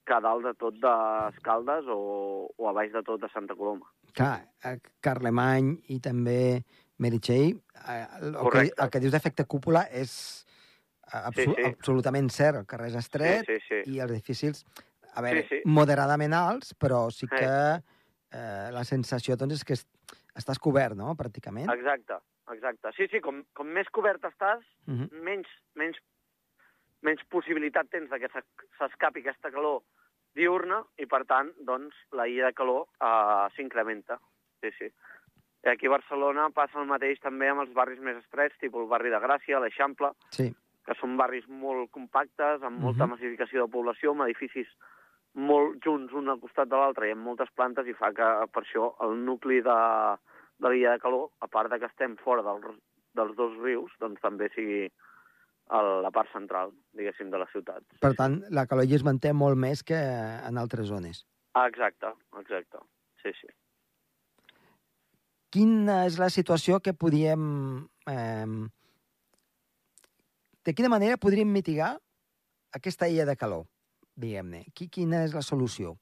que 0.05 0.13
a 0.15 0.21
dalt 0.21 0.45
de 0.45 0.53
tot 0.55 0.75
d'Escaldes 0.81 1.87
o, 1.89 2.49
o 2.57 2.69
a 2.69 2.73
baix 2.73 2.93
de 2.93 3.03
tot 3.03 3.21
de 3.21 3.29
Santa 3.33 3.55
Coloma. 3.57 3.89
Clar, 4.13 4.45
a 4.63 4.77
Carlemany 5.01 5.75
i 5.89 5.99
també 6.01 6.63
Meritxell, 6.99 7.57
eh, 7.89 8.07
el, 8.23 8.37
que, 8.53 8.71
el 8.85 8.91
que 8.91 9.01
dius 9.03 9.13
d'efecte 9.13 9.45
cúpula 9.51 9.87
és 9.91 10.47
eh, 11.13 11.19
absol 11.25 11.55
Sí, 11.55 11.63
sí. 11.63 11.69
absolutament 11.73 12.31
cert. 12.31 12.61
El 12.63 12.67
carrer 12.71 12.89
és 12.93 12.99
estret 13.01 13.47
sí, 13.47 13.59
sí, 13.69 13.81
sí. 13.85 13.95
i 13.97 14.01
els 14.01 14.13
edificis, 14.13 14.65
a 15.15 15.23
veure, 15.23 15.43
Sí, 15.49 15.57
sí. 15.59 15.63
moderadament 15.67 16.33
alts, 16.35 16.75
però 16.79 17.11
sí 17.11 17.27
Sí. 17.27 17.35
que 17.37 17.51
eh, 18.35 18.71
la 18.75 18.85
sensació 18.85 19.37
doncs, 19.37 19.55
és 19.61 19.65
que 19.65 19.75
es, 19.75 19.87
estàs 20.35 20.59
cobert, 20.59 20.97
no?, 20.99 21.15
pràcticament. 21.15 21.71
Exacte, 21.73 22.17
exacte. 22.51 22.91
Sí, 22.97 23.07
sí, 23.11 23.21
com, 23.21 23.45
com 23.55 23.67
més 23.67 23.87
cobert 23.91 24.23
estàs, 24.25 24.63
Uh 24.87 24.95
-huh. 24.95 25.23
menys, 25.23 25.47
menys, 25.75 25.97
menys 27.03 27.21
possibilitat 27.29 27.89
tens 27.91 28.11
de 28.11 28.19
que 28.19 28.29
s'es- 28.29 28.69
s'escapi 28.79 29.21
aquesta 29.21 29.51
calor 29.51 29.83
diurna 30.35 30.85
i, 30.99 31.07
per 31.07 31.25
tant, 31.27 31.53
doncs, 31.61 31.95
la 32.13 32.27
illa 32.29 32.47
de 32.47 32.53
calor 32.55 32.89
uh, 33.01 33.49
s'incrementa. 33.55 34.19
Sí, 34.61 34.71
sí. 34.79 34.89
I 35.65 35.69
aquí 35.71 35.87
a 35.87 35.91
Barcelona 35.95 36.51
passa 36.53 36.79
el 36.81 36.87
mateix 36.87 37.21
també 37.25 37.49
amb 37.49 37.63
els 37.65 37.73
barris 37.73 38.01
més 38.05 38.19
estrets, 38.21 38.57
tipus 38.61 38.83
el 38.85 38.89
barri 38.91 39.11
de 39.11 39.21
Gràcia, 39.23 39.61
l'Eixample, 39.61 40.11
Sí. 40.31 40.55
que 40.85 40.95
són 41.01 41.17
barris 41.17 41.47
molt 41.49 41.91
compactes, 41.91 42.63
amb 42.63 42.79
molta 42.81 43.07
Mhm. 43.07 43.11
massificació 43.15 43.65
de 43.65 43.73
població, 43.73 44.11
amb 44.11 44.23
edificis 44.29 44.69
molt 45.35 45.83
junts 45.83 46.13
un 46.13 46.29
al 46.29 46.39
costat 46.41 46.69
de 46.69 46.77
l'altre 46.77 47.09
i 47.09 47.13
amb 47.13 47.25
moltes 47.25 47.49
plantes, 47.57 47.87
i 47.87 47.95
fa 47.95 48.13
que, 48.13 48.47
per 48.53 48.63
això, 48.63 48.95
el 49.01 49.25
nucli 49.25 49.63
de, 49.63 50.19
de 50.59 50.69
l'illa 50.69 50.93
de 50.93 50.99
calor, 51.01 51.31
a 51.41 51.47
part 51.49 51.71
de 51.71 51.79
que 51.81 51.87
estem 51.87 52.17
fora 52.19 52.43
del, 52.43 52.61
dels 53.15 53.35
dos 53.35 53.57
rius, 53.59 53.91
doncs 53.99 54.21
també 54.21 54.51
sigui 54.55 54.93
a 55.71 55.81
la 56.03 56.11
part 56.11 56.31
central, 56.31 56.73
diguéssim, 56.93 57.31
de 57.31 57.39
la 57.39 57.47
ciutat. 57.47 57.83
Per 58.01 58.15
tant, 58.15 58.43
la 58.51 58.67
calor 58.67 58.85
es 58.85 59.03
manté 59.03 59.33
molt 59.33 59.57
més 59.57 59.83
que 59.83 59.95
en 59.97 60.59
altres 60.59 60.87
zones. 60.87 61.25
Ah, 61.55 61.67
exacte, 61.69 62.07
exacte. 62.39 62.79
Sí, 63.23 63.33
sí. 63.41 63.47
Quina 65.55 66.01
és 66.09 66.17
la 66.19 66.31
situació 66.35 66.81
que 66.83 66.95
podíem... 66.99 67.45
Eh, 68.11 68.47
de 70.65 70.73
quina 70.75 70.89
manera 70.89 71.19
podríem 71.21 71.51
mitigar 71.53 71.93
aquesta 72.75 73.07
illa 73.13 73.27
de 73.29 73.37
calor, 73.37 73.67
diguem-ne? 74.17 74.65
Qui- 74.75 74.89
Quina 74.91 75.23
és 75.27 75.35
la 75.37 75.43
solució? 75.45 75.95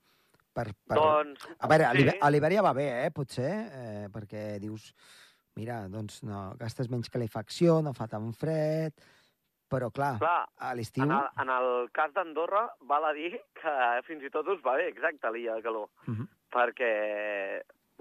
Per, 0.55 0.69
per... 0.87 0.97
Doncs... 0.99 1.49
A 1.59 1.69
veure, 1.69 1.89
sí. 1.99 2.07
a 2.21 2.31
l'hivern 2.31 2.55
ja 2.59 2.63
va 2.65 2.73
bé, 2.77 2.87
eh, 3.07 3.11
potser, 3.15 3.51
eh, 3.73 4.07
perquè 4.13 4.59
dius, 4.63 4.91
mira, 5.59 5.83
doncs 5.93 6.23
no, 6.29 6.53
gastes 6.61 6.89
menys 6.93 7.11
calefacció, 7.13 7.81
no 7.83 7.93
fa 7.97 8.07
tan 8.09 8.31
fred, 8.37 8.95
però 9.73 9.89
clar, 9.91 10.15
Clar, 10.21 10.43
a 10.61 10.75
l'estiu... 10.77 11.05
en 11.07 11.15
el, 11.17 11.29
en 11.43 11.53
el 11.59 11.69
cas 11.97 12.13
d'Andorra, 12.15 12.67
val 12.89 13.09
a 13.09 13.15
dir 13.17 13.33
que 13.59 13.77
fins 14.07 14.25
i 14.29 14.31
tot 14.33 14.49
us 14.53 14.61
va 14.65 14.77
bé, 14.81 14.91
exacte, 14.93 15.31
l'illa 15.33 15.57
de 15.59 15.65
calor. 15.65 15.89
Mhm. 16.07 16.29
perquè 16.53 16.93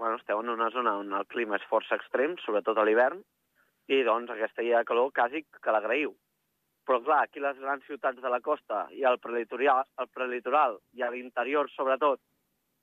bueno, 0.02 0.16
esteu 0.18 0.40
en 0.42 0.48
una 0.50 0.66
zona 0.74 0.96
on 0.98 1.12
el 1.14 1.26
clima 1.30 1.54
és 1.60 1.66
força 1.70 1.94
extrem, 1.94 2.32
sobretot 2.42 2.78
a 2.78 2.82
l'hivern, 2.82 3.20
i 3.86 4.00
doncs 4.02 4.32
aquesta 4.34 4.64
illa 4.64 4.80
de 4.82 4.88
calor 4.88 5.12
quasi 5.14 5.44
que 5.46 5.74
l'agraïu. 5.74 6.10
Però 6.82 6.98
clar, 7.04 7.20
aquí 7.22 7.38
les 7.38 7.60
grans 7.62 7.86
ciutats 7.86 8.18
de 8.18 8.32
la 8.32 8.40
costa 8.42 8.88
i 8.98 9.04
el 9.06 9.20
prelitoral, 9.22 9.86
el 10.02 10.08
prelitoral 10.10 10.80
i 10.98 11.06
a 11.06 11.12
l'interior 11.14 11.70
sobretot, 11.70 12.18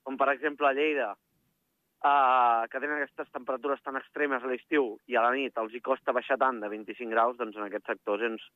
com 0.08 0.16
per 0.16 0.30
exemple 0.32 0.70
a 0.70 0.72
Lleida, 0.72 1.10
eh, 1.12 2.64
que 2.72 2.80
tenen 2.80 2.96
aquestes 2.96 3.28
temperatures 3.36 3.84
tan 3.84 4.00
extremes 4.00 4.40
a 4.40 4.48
l'estiu 4.48 4.94
i 5.04 5.20
a 5.20 5.26
la 5.28 5.36
nit 5.36 5.60
els 5.60 5.76
hi 5.76 5.84
costa 5.84 6.16
baixar 6.16 6.40
tant 6.40 6.64
de 6.64 6.72
25 6.72 7.12
graus, 7.12 7.36
doncs 7.36 7.60
en 7.60 7.68
aquests 7.68 7.92
sectors 7.92 8.24
és, 8.32 8.50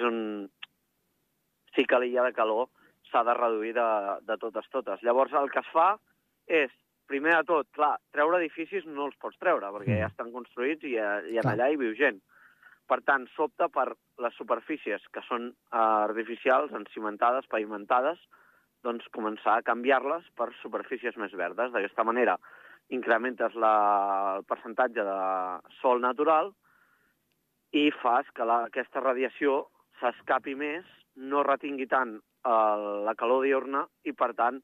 és 0.00 0.08
on 0.08 0.48
sí 1.76 1.84
que 1.84 2.00
l'illa 2.00 2.24
de 2.24 2.32
calor 2.40 2.70
s'ha 3.12 3.20
de 3.28 3.36
reduir 3.36 3.76
de, 3.76 3.88
de 4.24 4.36
totes 4.40 4.72
totes. 4.72 5.04
Llavors 5.04 5.36
el 5.36 5.52
que 5.52 5.60
es 5.60 5.72
fa 5.76 5.90
és, 6.48 6.72
primer 7.08 7.36
de 7.38 7.44
tot, 7.48 7.68
clar, 7.74 7.94
treure 8.14 8.38
edificis 8.38 8.86
no 8.86 9.08
els 9.08 9.16
pots 9.20 9.38
treure, 9.40 9.70
perquè 9.74 9.94
Mm. 9.94 10.00
ja 10.02 10.10
estan 10.12 10.32
construïts 10.32 10.84
i, 10.84 10.96
eh, 10.96 11.32
i 11.32 11.38
en 11.40 11.48
allà 11.48 11.70
hi 11.70 11.80
viu 11.80 11.94
gent. 11.96 12.20
Per 12.88 13.00
tant, 13.04 13.26
s'opta 13.34 13.68
per 13.68 13.94
les 14.18 14.34
superfícies 14.36 15.02
que 15.12 15.20
són 15.28 15.50
eh, 15.50 15.76
artificials, 15.76 16.72
encimentades, 16.72 17.46
pavimentades, 17.46 18.18
doncs 18.84 19.08
començar 19.12 19.58
a 19.58 19.62
canviar-les 19.66 20.24
per 20.38 20.52
superfícies 20.62 21.16
més 21.16 21.32
verdes. 21.32 21.72
D'aquesta 21.72 22.04
manera 22.04 22.38
incrementes 22.94 23.54
la, 23.54 24.36
el 24.38 24.44
percentatge 24.48 25.04
de 25.04 25.18
sol 25.80 26.00
natural 26.00 26.52
i 27.76 27.90
fas 28.00 28.28
que 28.34 28.46
la, 28.48 28.62
aquesta 28.70 29.02
radiació 29.04 29.66
s'escapi 30.00 30.54
més, 30.54 30.86
no 31.16 31.42
retingui 31.42 31.88
tant 31.90 32.16
eh, 32.16 32.76
la 33.04 33.14
calor 33.18 33.44
diurna 33.44 33.84
i, 34.04 34.14
per 34.16 34.32
tant, 34.38 34.62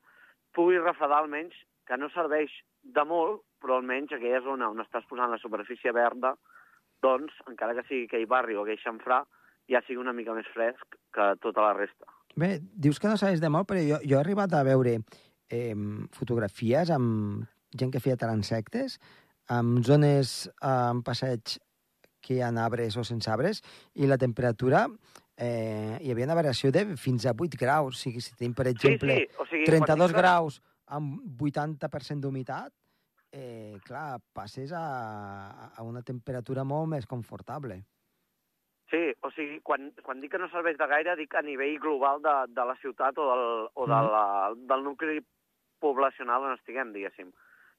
pugui 0.54 0.78
refredar 0.78 1.18
almenys, 1.24 1.56
que 1.86 1.96
no 2.00 2.08
serveix 2.14 2.50
de 2.82 3.04
molt, 3.04 3.42
però 3.60 3.78
almenys 3.78 4.12
aquella 4.16 4.42
zona 4.44 4.68
on 4.72 4.80
estàs 4.84 5.06
posant 5.08 5.30
la 5.32 5.38
superfície 5.40 5.92
verda, 5.92 6.34
doncs, 7.04 7.32
encara 7.50 7.74
que 7.76 7.84
sigui 7.88 8.06
aquell 8.08 8.26
barri 8.30 8.56
o 8.56 8.62
aquell 8.64 8.80
xamfrà, 8.80 9.22
ja 9.68 9.80
sigui 9.86 10.00
una 10.00 10.12
mica 10.16 10.34
més 10.36 10.48
fresc 10.52 10.96
que 11.14 11.30
tota 11.40 11.64
la 11.64 11.74
resta. 11.76 12.08
Bé, 12.36 12.58
dius 12.62 12.98
que 13.00 13.08
no 13.08 13.16
sabes 13.20 13.40
de 13.40 13.48
molt, 13.52 13.68
però 13.68 13.80
jo, 13.84 14.00
jo 14.04 14.16
he 14.16 14.20
arribat 14.20 14.52
a 14.56 14.64
veure 14.66 14.96
eh, 15.48 15.74
fotografies 16.16 16.90
amb 16.90 17.44
gent 17.76 17.92
que 17.92 18.00
feia 18.00 18.16
transectes, 18.20 18.98
amb 19.52 19.84
zones 19.84 20.46
eh, 20.48 20.66
amb 20.68 21.04
passeig 21.06 21.58
que 22.24 22.38
hi 22.38 22.40
ha 22.40 22.48
arbres 22.64 22.96
o 22.96 23.04
sense 23.04 23.28
arbres, 23.30 23.60
i 24.00 24.08
la 24.08 24.16
temperatura 24.16 24.86
eh, 25.36 25.98
hi 26.00 26.12
havia 26.12 26.24
una 26.28 26.36
variació 26.38 26.70
de 26.72 26.86
fins 26.96 27.26
a 27.26 27.34
8 27.36 27.58
graus. 27.60 27.98
O 27.98 28.00
sigui, 28.00 28.22
si 28.24 28.32
tenim, 28.38 28.54
per 28.56 28.68
exemple, 28.70 29.18
sí, 29.20 29.26
sí, 29.28 29.36
o 29.36 29.46
sigui, 29.50 29.66
32 29.68 29.84
quan 29.84 30.08
dic 30.08 30.14
que- 30.14 30.22
graus 30.22 30.60
amb 30.96 31.42
80% 31.42 32.22
d'humitat, 32.24 32.72
eh, 33.34 33.78
clar, 33.84 34.20
passes 34.32 34.72
a, 34.72 34.84
a 35.74 35.82
una 35.82 36.02
temperatura 36.06 36.64
molt 36.64 36.88
més 36.94 37.06
confortable. 37.10 37.80
Sí, 38.92 39.00
o 39.26 39.30
sigui, 39.34 39.58
quan, 39.66 39.88
quan 40.06 40.20
dic 40.22 40.34
que 40.34 40.38
no 40.38 40.46
serveix 40.52 40.76
de 40.78 40.86
gaire, 40.86 41.16
dic 41.18 41.34
a 41.34 41.42
nivell 41.42 41.80
global 41.82 42.20
de, 42.22 42.34
de 42.54 42.66
la 42.68 42.76
ciutat 42.82 43.18
o, 43.18 43.26
del, 43.30 43.46
o 43.74 43.86
de 43.90 44.00
la, 44.12 44.26
del 44.70 44.84
nucli 44.86 45.18
poblacional 45.82 46.46
on 46.46 46.54
estiguem, 46.54 46.92
diguéssim. 46.94 47.32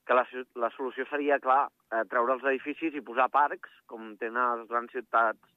Que 0.05 0.17
la, 0.17 0.25
la 0.59 0.69
solució 0.75 1.05
seria, 1.09 1.39
clar, 1.41 1.69
eh, 1.93 2.03
treure 2.11 2.35
els 2.35 2.43
edificis 2.51 2.97
i 2.97 3.05
posar 3.05 3.29
parcs, 3.33 3.71
com 3.91 4.11
tenen 4.19 4.61
les 4.61 4.67
grans 4.73 4.91
ciutats 4.91 5.53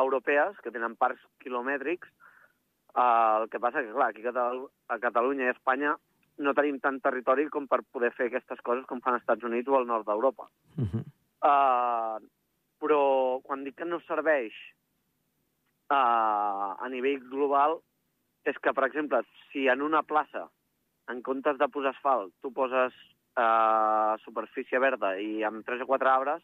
europees, 0.00 0.56
que 0.64 0.72
tenen 0.72 0.96
parcs 0.96 1.22
quilomètrics. 1.44 2.08
Eh, 2.96 3.04
el 3.04 3.50
que 3.52 3.60
passa 3.60 3.84
que, 3.84 3.92
clar, 3.92 4.10
aquí 4.14 4.24
a 4.24 4.98
Catalunya 5.02 5.50
i 5.50 5.52
a 5.52 5.58
Espanya 5.58 5.96
no 6.38 6.54
tenim 6.56 6.78
tant 6.80 6.98
territori 7.00 7.48
com 7.52 7.66
per 7.70 7.82
poder 7.92 8.12
fer 8.16 8.28
aquestes 8.28 8.60
coses 8.64 8.86
com 8.88 9.00
fan 9.00 9.16
als 9.16 9.24
Estats 9.24 9.46
Units 9.48 9.68
o 9.68 9.76
al 9.78 9.86
nord 9.88 10.06
d'Europa. 10.06 10.48
Uh 10.76 10.84
-huh. 10.84 11.04
Uh, 11.46 12.18
però 12.80 13.40
quan 13.42 13.64
dic 13.64 13.76
que 13.76 13.84
no 13.84 14.00
serveix 14.00 14.52
uh, 15.90 16.76
a 16.78 16.88
nivell 16.90 17.20
global 17.30 17.80
és 18.44 18.56
que, 18.62 18.72
per 18.72 18.84
exemple, 18.86 19.22
si 19.50 19.66
en 19.68 19.82
una 19.82 20.02
plaça, 20.02 20.48
en 21.08 21.22
comptes 21.22 21.58
de 21.58 21.68
posar 21.68 21.94
asfalt, 21.94 22.32
tu 22.42 22.52
poses 22.52 22.92
uh, 23.38 24.16
superfície 24.24 24.78
verda 24.78 25.16
i 25.18 25.42
amb 25.44 25.64
3 25.66 25.82
o 25.82 25.86
4 25.86 26.08
arbres, 26.08 26.42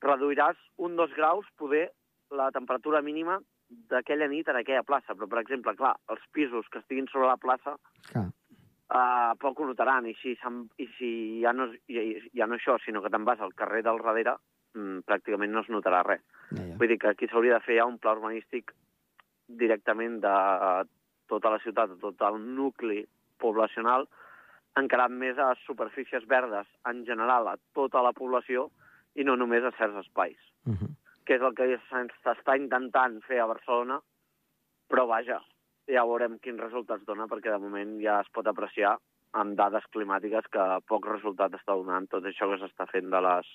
reduiràs 0.00 0.56
un 0.76 0.96
dos 0.96 1.12
graus 1.16 1.46
poder 1.56 1.90
la 2.30 2.50
temperatura 2.50 3.00
mínima 3.02 3.40
d'aquella 3.90 4.28
nit 4.28 4.48
en 4.48 4.56
aquella 4.56 4.82
plaça. 4.82 5.14
Però, 5.14 5.26
per 5.26 5.40
exemple, 5.40 5.74
clar, 5.78 5.94
els 6.12 6.24
pisos 6.32 6.68
que 6.68 6.78
estiguin 6.78 7.08
sobre 7.08 7.26
la 7.26 7.40
plaça 7.40 7.76
Clar. 8.10 8.28
Uh, 8.94 9.34
poc 9.40 9.60
ho 9.60 9.66
notaran, 9.66 10.06
i 10.06 10.14
si, 10.20 10.36
i 10.78 10.88
si 10.98 11.10
ja, 11.42 11.52
no, 11.52 11.70
ja, 11.90 12.04
ja 12.34 12.46
no 12.46 12.58
això, 12.58 12.78
sinó 12.84 13.02
que 13.02 13.10
te'n 13.10 13.24
vas 13.24 13.40
al 13.40 13.54
carrer 13.54 13.82
del 13.86 14.02
darrere, 14.02 14.36
mm, 14.74 15.06
pràcticament 15.08 15.52
no 15.52 15.64
es 15.64 15.70
notarà 15.72 16.02
res. 16.06 16.22
Ja, 16.50 16.62
ja. 16.62 16.76
Vull 16.78 16.92
dir 16.92 16.98
que 17.02 17.08
aquí 17.08 17.28
s'hauria 17.28 17.58
de 17.58 17.64
fer 17.66 17.80
ja 17.80 17.88
un 17.88 17.98
pla 17.98 18.14
urbanístic 18.16 18.72
directament 19.46 20.20
de 20.22 20.34
eh, 20.68 20.84
tota 21.30 21.50
la 21.50 21.58
ciutat, 21.62 21.90
de 21.90 22.00
tot 22.02 22.22
el 22.28 22.40
nucli 22.54 23.04
poblacional, 23.42 24.06
encarat 24.76 25.10
més 25.10 25.38
a 25.38 25.54
superfícies 25.64 26.26
verdes 26.28 26.66
en 26.90 27.04
general 27.06 27.48
a 27.48 27.56
tota 27.74 28.02
la 28.04 28.12
població 28.12 28.68
i 29.16 29.24
no 29.24 29.36
només 29.36 29.64
a 29.64 29.74
certs 29.78 30.06
espais, 30.06 30.36
Uh 30.66 30.72
-huh. 30.74 30.88
que 31.24 31.36
és 31.36 31.42
el 31.42 31.54
que 31.54 31.78
s'està 32.24 32.56
intentant 32.58 33.22
fer 33.22 33.38
a 33.40 33.46
Barcelona, 33.46 34.00
però 34.88 35.06
vaja, 35.06 35.40
ja 35.90 36.04
veurem 36.08 36.38
quins 36.42 36.60
resultats 36.60 37.06
dona, 37.06 37.28
perquè 37.30 37.52
de 37.52 37.62
moment 37.62 37.96
ja 38.02 38.20
es 38.24 38.30
pot 38.34 38.46
apreciar 38.50 38.96
amb 39.36 39.56
dades 39.58 39.84
climàtiques 39.92 40.48
que 40.52 40.66
poc 40.88 41.08
resultat 41.10 41.54
està 41.58 41.76
donant 41.76 42.06
tot 42.10 42.24
això 42.24 42.48
que 42.50 42.60
s'està 42.62 42.86
fent 42.90 43.10
de 43.12 43.20
les 43.28 43.50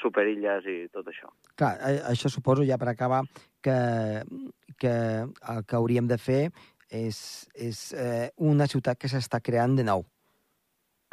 superilles 0.00 0.66
i 0.66 0.78
tot 0.92 1.06
això. 1.10 1.30
Clar, 1.54 1.74
això 2.10 2.30
suposo, 2.32 2.64
ja 2.66 2.78
per 2.80 2.90
acabar, 2.90 3.22
que, 3.62 3.76
que 4.80 4.94
el 5.22 5.62
que 5.68 5.78
hauríem 5.78 6.08
de 6.10 6.18
fer 6.18 6.42
és, 6.90 7.18
és 7.54 7.84
eh, 7.94 8.28
una 8.42 8.66
ciutat 8.70 8.98
que 8.98 9.10
s'està 9.10 9.40
creant 9.44 9.78
de 9.78 9.86
nou. 9.86 10.04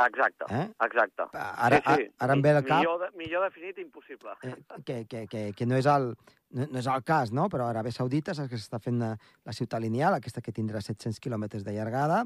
Exacte, 0.07 0.45
Eh? 0.49 0.67
exacte. 0.87 1.27
Ara, 1.33 1.81
sí, 1.85 1.95
sí. 2.03 2.07
ara 2.19 2.33
em 2.37 2.41
ve 2.41 2.53
al 2.55 2.63
cap 2.65 2.79
Millor, 2.79 2.99
de, 3.03 3.09
millor 3.17 3.43
definit 3.47 3.77
impossible. 3.83 4.35
eh, 4.43 4.55
que, 4.85 5.05
que, 5.05 5.27
que, 5.27 5.43
que 5.57 5.65
no, 5.65 5.75
és 5.77 5.85
el, 5.85 6.15
no, 6.57 6.67
no 6.71 6.79
és 6.79 6.87
el 6.87 7.03
cas, 7.03 7.31
no? 7.31 7.49
però 7.49 7.67
Aràbia 7.69 7.93
Saudita 7.95 8.33
saps 8.37 8.49
que 8.49 8.59
s'està 8.59 8.79
fent 8.83 8.99
la, 8.99 9.11
la 9.45 9.53
ciutat 9.53 9.81
lineal, 9.83 10.15
aquesta 10.17 10.41
que 10.41 10.51
tindrà 10.55 10.81
700 10.81 11.19
quilòmetres 11.19 11.63
de 11.67 11.75
llargada, 11.75 12.23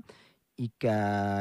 i 0.57 0.69
que, 0.79 0.93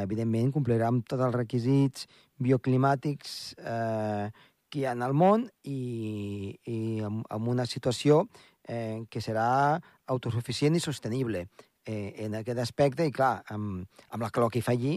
evidentment, 0.02 0.50
complirà 0.54 0.88
amb 0.90 1.04
tots 1.06 1.22
els 1.22 1.34
requisits 1.36 2.08
bioclimàtics 2.42 3.54
eh, 3.62 4.30
que 4.70 4.80
hi 4.80 4.86
ha 4.90 4.94
al 5.06 5.14
món 5.14 5.46
i, 5.70 6.50
i 6.66 6.78
amb, 7.06 7.22
amb 7.30 7.48
una 7.52 7.66
situació 7.70 8.24
eh, 8.66 9.04
que 9.10 9.22
serà 9.22 9.78
autosuficient 10.10 10.74
i 10.74 10.82
sostenible 10.82 11.44
eh, 11.86 12.26
en 12.26 12.34
aquest 12.40 12.58
aspecte. 12.58 13.06
I, 13.06 13.12
clar, 13.14 13.44
amb, 13.54 13.86
amb 14.10 14.26
la 14.26 14.32
calor 14.34 14.50
que 14.50 14.58
hi 14.58 14.66
fa 14.66 14.74
allí, 14.74 14.96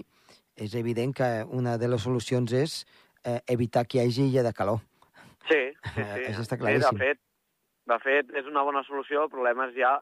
és 0.57 0.73
evident 0.75 1.13
que 1.15 1.29
una 1.53 1.77
de 1.77 1.87
les 1.87 2.01
solucions 2.03 2.51
és 2.53 2.81
eh, 3.23 3.39
evitar 3.53 3.85
que 3.85 3.99
hi 3.99 4.07
hagi 4.07 4.27
illa 4.27 4.43
de 4.43 4.53
calor. 4.53 4.81
Sí, 5.47 5.61
sí, 5.93 6.01
Eh, 6.01 6.05
sí. 6.25 6.31
això 6.31 6.43
està 6.43 6.57
Sí, 6.57 6.61
claríssim. 6.63 6.97
de 6.97 7.05
fet, 7.05 7.19
de 7.87 7.97
fet, 8.03 8.31
és 8.41 8.45
una 8.49 8.63
bona 8.67 8.83
solució. 8.83 9.23
El 9.23 9.33
problema 9.33 9.69
és 9.69 9.75
ja 9.77 9.95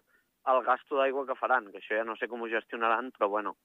el 0.52 0.62
gasto 0.65 0.98
d'aigua 1.00 1.26
que 1.28 1.38
faran, 1.39 1.72
que 1.72 1.80
això 1.82 1.98
ja 2.00 2.06
no 2.08 2.15
sé 2.18 2.28
com 2.30 2.41
ho 2.41 2.50
gestionaran, 2.50 3.12
però 3.15 3.30
bueno, 3.30 3.56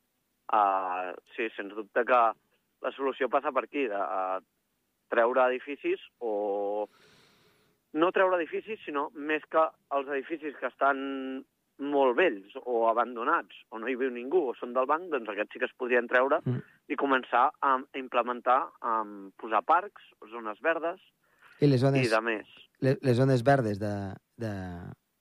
uh, 0.53 1.13
sí, 1.37 1.49
sens 1.57 1.75
dubte 1.77 2.05
que 2.09 2.21
la 2.81 2.93
solució 2.97 3.29
passa 3.29 3.53
per 3.53 3.65
aquí, 3.67 3.87
de 3.89 3.97
uh, 4.01 4.41
treure 5.13 5.47
edificis 5.51 6.01
o... 6.19 6.89
No 7.93 8.13
treure 8.15 8.37
edificis, 8.39 8.79
sinó 8.87 9.09
més 9.19 9.43
que 9.51 9.63
els 9.97 10.09
edificis 10.15 10.55
que 10.61 10.69
estan 10.69 11.01
molt 11.81 12.17
vells 12.19 12.53
o 12.65 12.87
abandonats, 12.91 13.57
o 13.71 13.79
no 13.79 13.89
hi 13.89 13.97
viu 13.97 14.11
ningú, 14.11 14.51
o 14.51 14.55
són 14.59 14.73
del 14.77 14.87
banc, 14.87 15.09
doncs 15.13 15.29
aquests 15.33 15.53
sí 15.53 15.59
que 15.59 15.69
es 15.69 15.77
podrien 15.79 16.09
treure 16.09 16.41
Mm. 16.45 16.61
i 16.89 16.97
començar 16.97 17.51
a 17.63 17.77
implementar, 17.97 18.69
a 18.83 19.03
posar 19.39 19.63
parcs, 19.65 20.03
zones 20.31 20.61
verdes 20.61 21.01
I 21.61 21.67
les 21.67 21.81
i 21.81 21.85
zones, 21.85 22.11
de 22.11 22.21
més. 22.21 22.47
les, 22.81 22.99
les 23.03 23.17
zones 23.17 23.43
verdes 23.45 23.79
de, 23.79 23.93
de, 24.37 24.53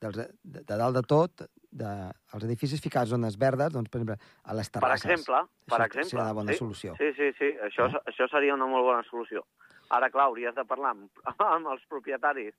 dels, 0.01 0.15
de, 0.17 0.27
de 0.43 0.77
dalt 0.77 0.95
de 0.95 1.01
tot, 1.03 1.41
de, 1.71 1.89
els 2.33 2.43
edificis 2.43 2.81
ficar 2.81 3.05
zones 3.05 3.37
verdes, 3.37 3.71
doncs, 3.73 3.89
per 3.89 3.99
exemple, 4.01 4.17
a 4.43 4.53
les 4.53 4.69
Per 4.69 4.79
terrasses. 4.81 5.05
exemple, 5.11 5.43
per 5.67 5.77
Això 5.79 5.85
exemple. 5.85 6.09
seria 6.09 6.23
una 6.23 6.33
bona 6.33 6.51
sí, 6.53 6.57
solució. 6.57 6.95
Sí, 6.97 7.11
sí, 7.17 7.31
sí, 7.37 7.51
això, 7.67 7.87
Eh? 7.89 8.01
això 8.07 8.27
seria 8.31 8.53
una 8.55 8.65
molt 8.65 8.83
bona 8.85 9.03
solució. 9.09 9.45
Ara, 9.89 10.09
clar, 10.09 10.25
hauries 10.29 10.55
de 10.55 10.65
parlar 10.65 10.91
amb, 10.91 11.09
amb 11.39 11.67
els 11.67 11.85
propietaris 11.89 12.53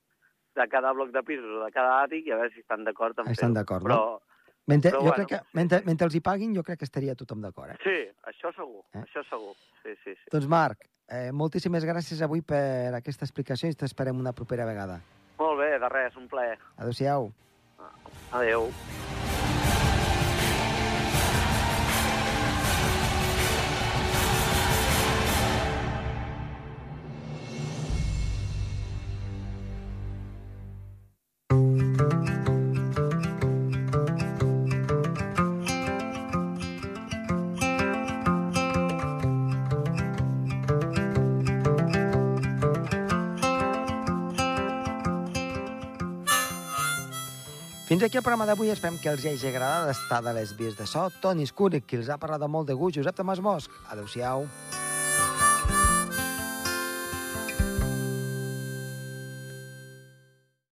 de 0.60 0.68
cada 0.68 0.92
bloc 0.92 1.10
de 1.14 1.22
pisos 1.26 1.48
o 1.58 1.64
de 1.64 1.70
cada 1.72 2.02
àtic 2.04 2.28
i 2.28 2.32
a 2.34 2.38
veure 2.40 2.52
si 2.54 2.60
estan 2.60 2.84
d'acord 2.84 3.18
amb 3.18 3.28
Estan 3.32 3.50
fer-ho. 3.50 3.58
d'acord, 3.60 3.86
Però, 3.88 3.96
no? 3.96 4.20
Mentre, 4.70 4.90
però 4.92 5.00
jo 5.00 5.08
bueno, 5.08 5.16
crec 5.24 5.28
que, 5.32 5.40
mentre, 5.58 5.82
mentre 5.88 6.06
els 6.06 6.14
hi 6.14 6.20
paguin, 6.22 6.52
jo 6.54 6.62
crec 6.62 6.78
que 6.78 6.84
estaria 6.86 7.14
tothom 7.18 7.40
d'acord. 7.42 7.72
Eh? 7.74 7.78
sí, 7.82 7.96
això 8.30 8.52
segur, 8.54 8.84
Eh? 8.92 9.02
això 9.02 9.24
segur. 9.28 9.54
Sí, 9.82 9.94
sí, 10.04 10.14
sí. 10.14 10.28
Doncs, 10.30 10.46
Marc, 10.46 10.84
eh, 11.08 11.32
moltíssimes 11.32 11.84
gràcies 11.88 12.20
avui 12.22 12.42
per 12.42 12.92
aquesta 12.94 13.24
explicació 13.26 13.68
i 13.72 13.74
t'esperem 13.74 14.20
una 14.20 14.32
propera 14.36 14.66
vegada. 14.68 15.00
Molt 15.40 15.58
bé, 15.58 15.72
de 15.80 15.88
res, 15.88 16.14
un 16.16 16.28
plaer. 16.28 16.58
Adéu-siau. 16.76 17.32
Adéu. 18.32 18.68
Fins 48.00 48.08
aquí 48.08 48.16
el 48.16 48.22
programa 48.24 48.46
d'avui. 48.48 48.70
Esperem 48.72 48.94
que 48.96 49.10
els 49.12 49.26
hagi 49.28 49.50
agradat 49.50 49.90
estar 49.92 50.22
de 50.24 50.32
les 50.32 50.54
vies 50.56 50.78
de 50.78 50.88
so. 50.88 51.04
Toni 51.20 51.44
Escúric, 51.44 51.84
qui 51.84 52.00
els 52.00 52.08
ha 52.08 52.16
parlat 52.16 52.40
de 52.40 52.48
molt 52.48 52.72
de 52.72 52.80
gust. 52.80 52.96
Josep 52.96 53.20
Tomàs 53.20 53.44
Bosch. 53.44 53.82
Adéu-siau. 53.92 54.48